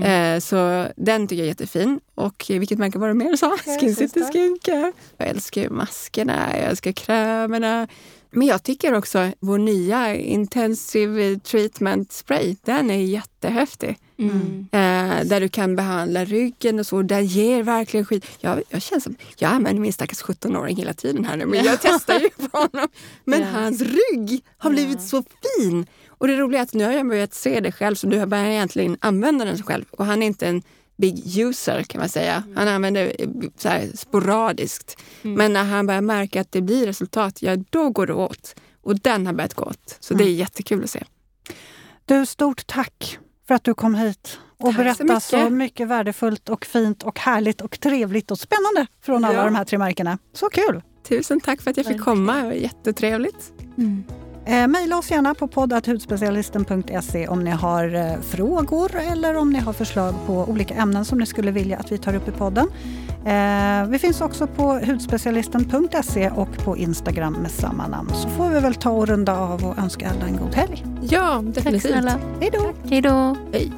[0.04, 2.00] Eh, så den tycker jag är jättefin.
[2.14, 3.56] Och vilket märke var det mer du sa?
[3.80, 4.22] Skin City.
[4.32, 4.92] Skincare.
[5.16, 7.88] Jag älskar maskerna, jag älskar krämerna.
[8.34, 13.98] Men jag tycker också vår nya Intensive Treatment Spray, den är jättehäftig.
[14.18, 14.66] Mm.
[14.72, 17.02] Eh, där du kan behandla ryggen och så.
[17.02, 18.26] Den ger verkligen skit.
[18.40, 21.78] Jag, jag känner som, jag använder min stackars 17-åring hela tiden här nu, men jag
[21.82, 22.88] testar ju på honom.
[23.24, 23.46] Men Ja.
[23.46, 25.22] hans rygg har blivit så
[25.58, 25.86] fin.
[26.08, 28.26] Och det roliga är att nu har jag börjat se det själv, så du har
[28.26, 29.84] börjat egentligen använda den själv.
[29.90, 30.62] Och han är inte en
[30.96, 32.42] big user kan man säga.
[32.56, 34.96] Han använder eh, så här sporadiskt.
[35.22, 38.54] Men när han börjar märka att det blir resultat, ja då går det åt.
[38.82, 39.96] Och den har börjat gå åt.
[40.00, 41.04] Så det är jättekul att se.
[42.04, 43.18] Du, stort tack
[43.48, 45.52] för att du kom hit och Tack så berättade så mycket.
[45.52, 45.88] mycket.
[45.88, 49.44] värdefullt och fint och härligt och trevligt och spännande från alla Ja.
[49.44, 50.18] de här tre märkena.
[50.32, 50.82] Så kul!
[51.08, 52.36] Tusen tack för att jag fick komma.
[52.36, 53.52] Det var jättetrevligt.
[54.46, 59.72] Eh, Mejla oss gärna på podd.hudspecialisten.se om ni har eh, frågor eller om ni har
[59.72, 62.66] förslag på olika ämnen som ni skulle vilja att vi tar upp i podden.
[63.26, 68.10] Eh, vi finns också på hudspecialisten.se och på Instagram med samma namn.
[68.14, 70.84] Så får vi väl ta och runda av och önska alla en god helg.
[71.02, 71.82] Ja, Tack definitivt.
[71.92, 72.18] snälla.
[72.40, 72.72] Hej då!
[72.90, 73.36] Hej då.
[73.52, 73.72] Hej.